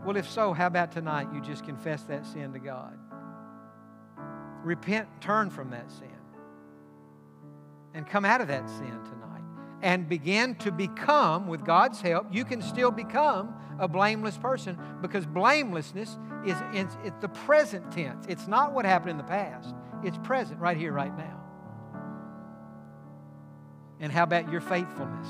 [0.05, 2.97] Well, if so, how about tonight you just confess that sin to God?
[4.63, 6.07] repent, turn from that sin,
[7.93, 9.41] and come out of that sin tonight
[9.81, 15.25] and begin to become, with God's help, you can still become a blameless person because
[15.25, 16.55] blamelessness is
[17.19, 18.25] the present tense.
[18.29, 19.73] It's not what happened in the past,
[20.03, 21.39] it's present right here, right now.
[23.99, 25.27] And how about your faithfulness?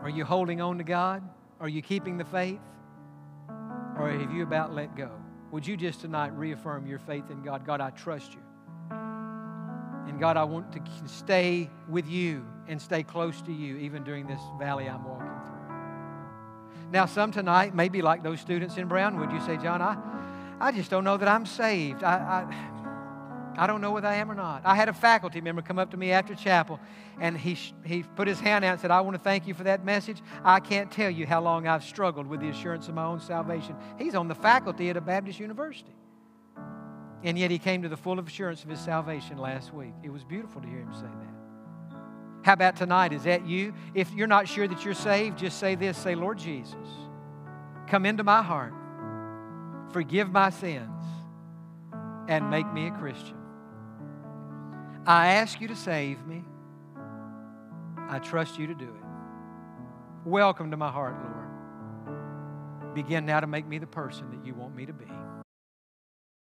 [0.00, 1.28] Are you holding on to God?
[1.60, 2.60] Are you keeping the faith?
[3.98, 5.10] Or have you about let go?
[5.50, 7.66] Would you just tonight reaffirm your faith in God?
[7.66, 8.40] God, I trust you.
[8.90, 14.26] And God, I want to stay with you and stay close to you even during
[14.26, 16.90] this valley I'm walking through.
[16.90, 19.96] Now, some tonight, maybe like those students in Brownwood, you say, Jon, I,
[20.60, 22.02] I just don't know that I'm saved.
[22.02, 22.77] I, I
[23.58, 24.62] I don't know whether I am or not.
[24.64, 26.78] I had a faculty member come up to me after chapel,
[27.20, 29.64] and he, he put his hand out and said, I want to thank you for
[29.64, 30.22] that message.
[30.44, 33.74] I can't tell you how long I've struggled with the assurance of my own salvation.
[33.98, 35.96] He's on the faculty at a Baptist university.
[37.24, 39.94] And yet he came to the full assurance of his salvation last week.
[40.04, 41.98] It was beautiful to hear him say that.
[42.44, 43.12] How about tonight?
[43.12, 43.74] Is that you?
[43.92, 46.76] If you're not sure that you're saved, just say this say, Lord Jesus,
[47.88, 48.72] come into my heart,
[49.92, 51.02] forgive my sins,
[52.28, 53.37] and make me a Christian.
[55.08, 56.44] I ask you to save me.
[58.10, 60.28] I trust you to do it.
[60.28, 62.94] Welcome to my heart, Lord.
[62.94, 65.06] Begin now to make me the person that you want me to be.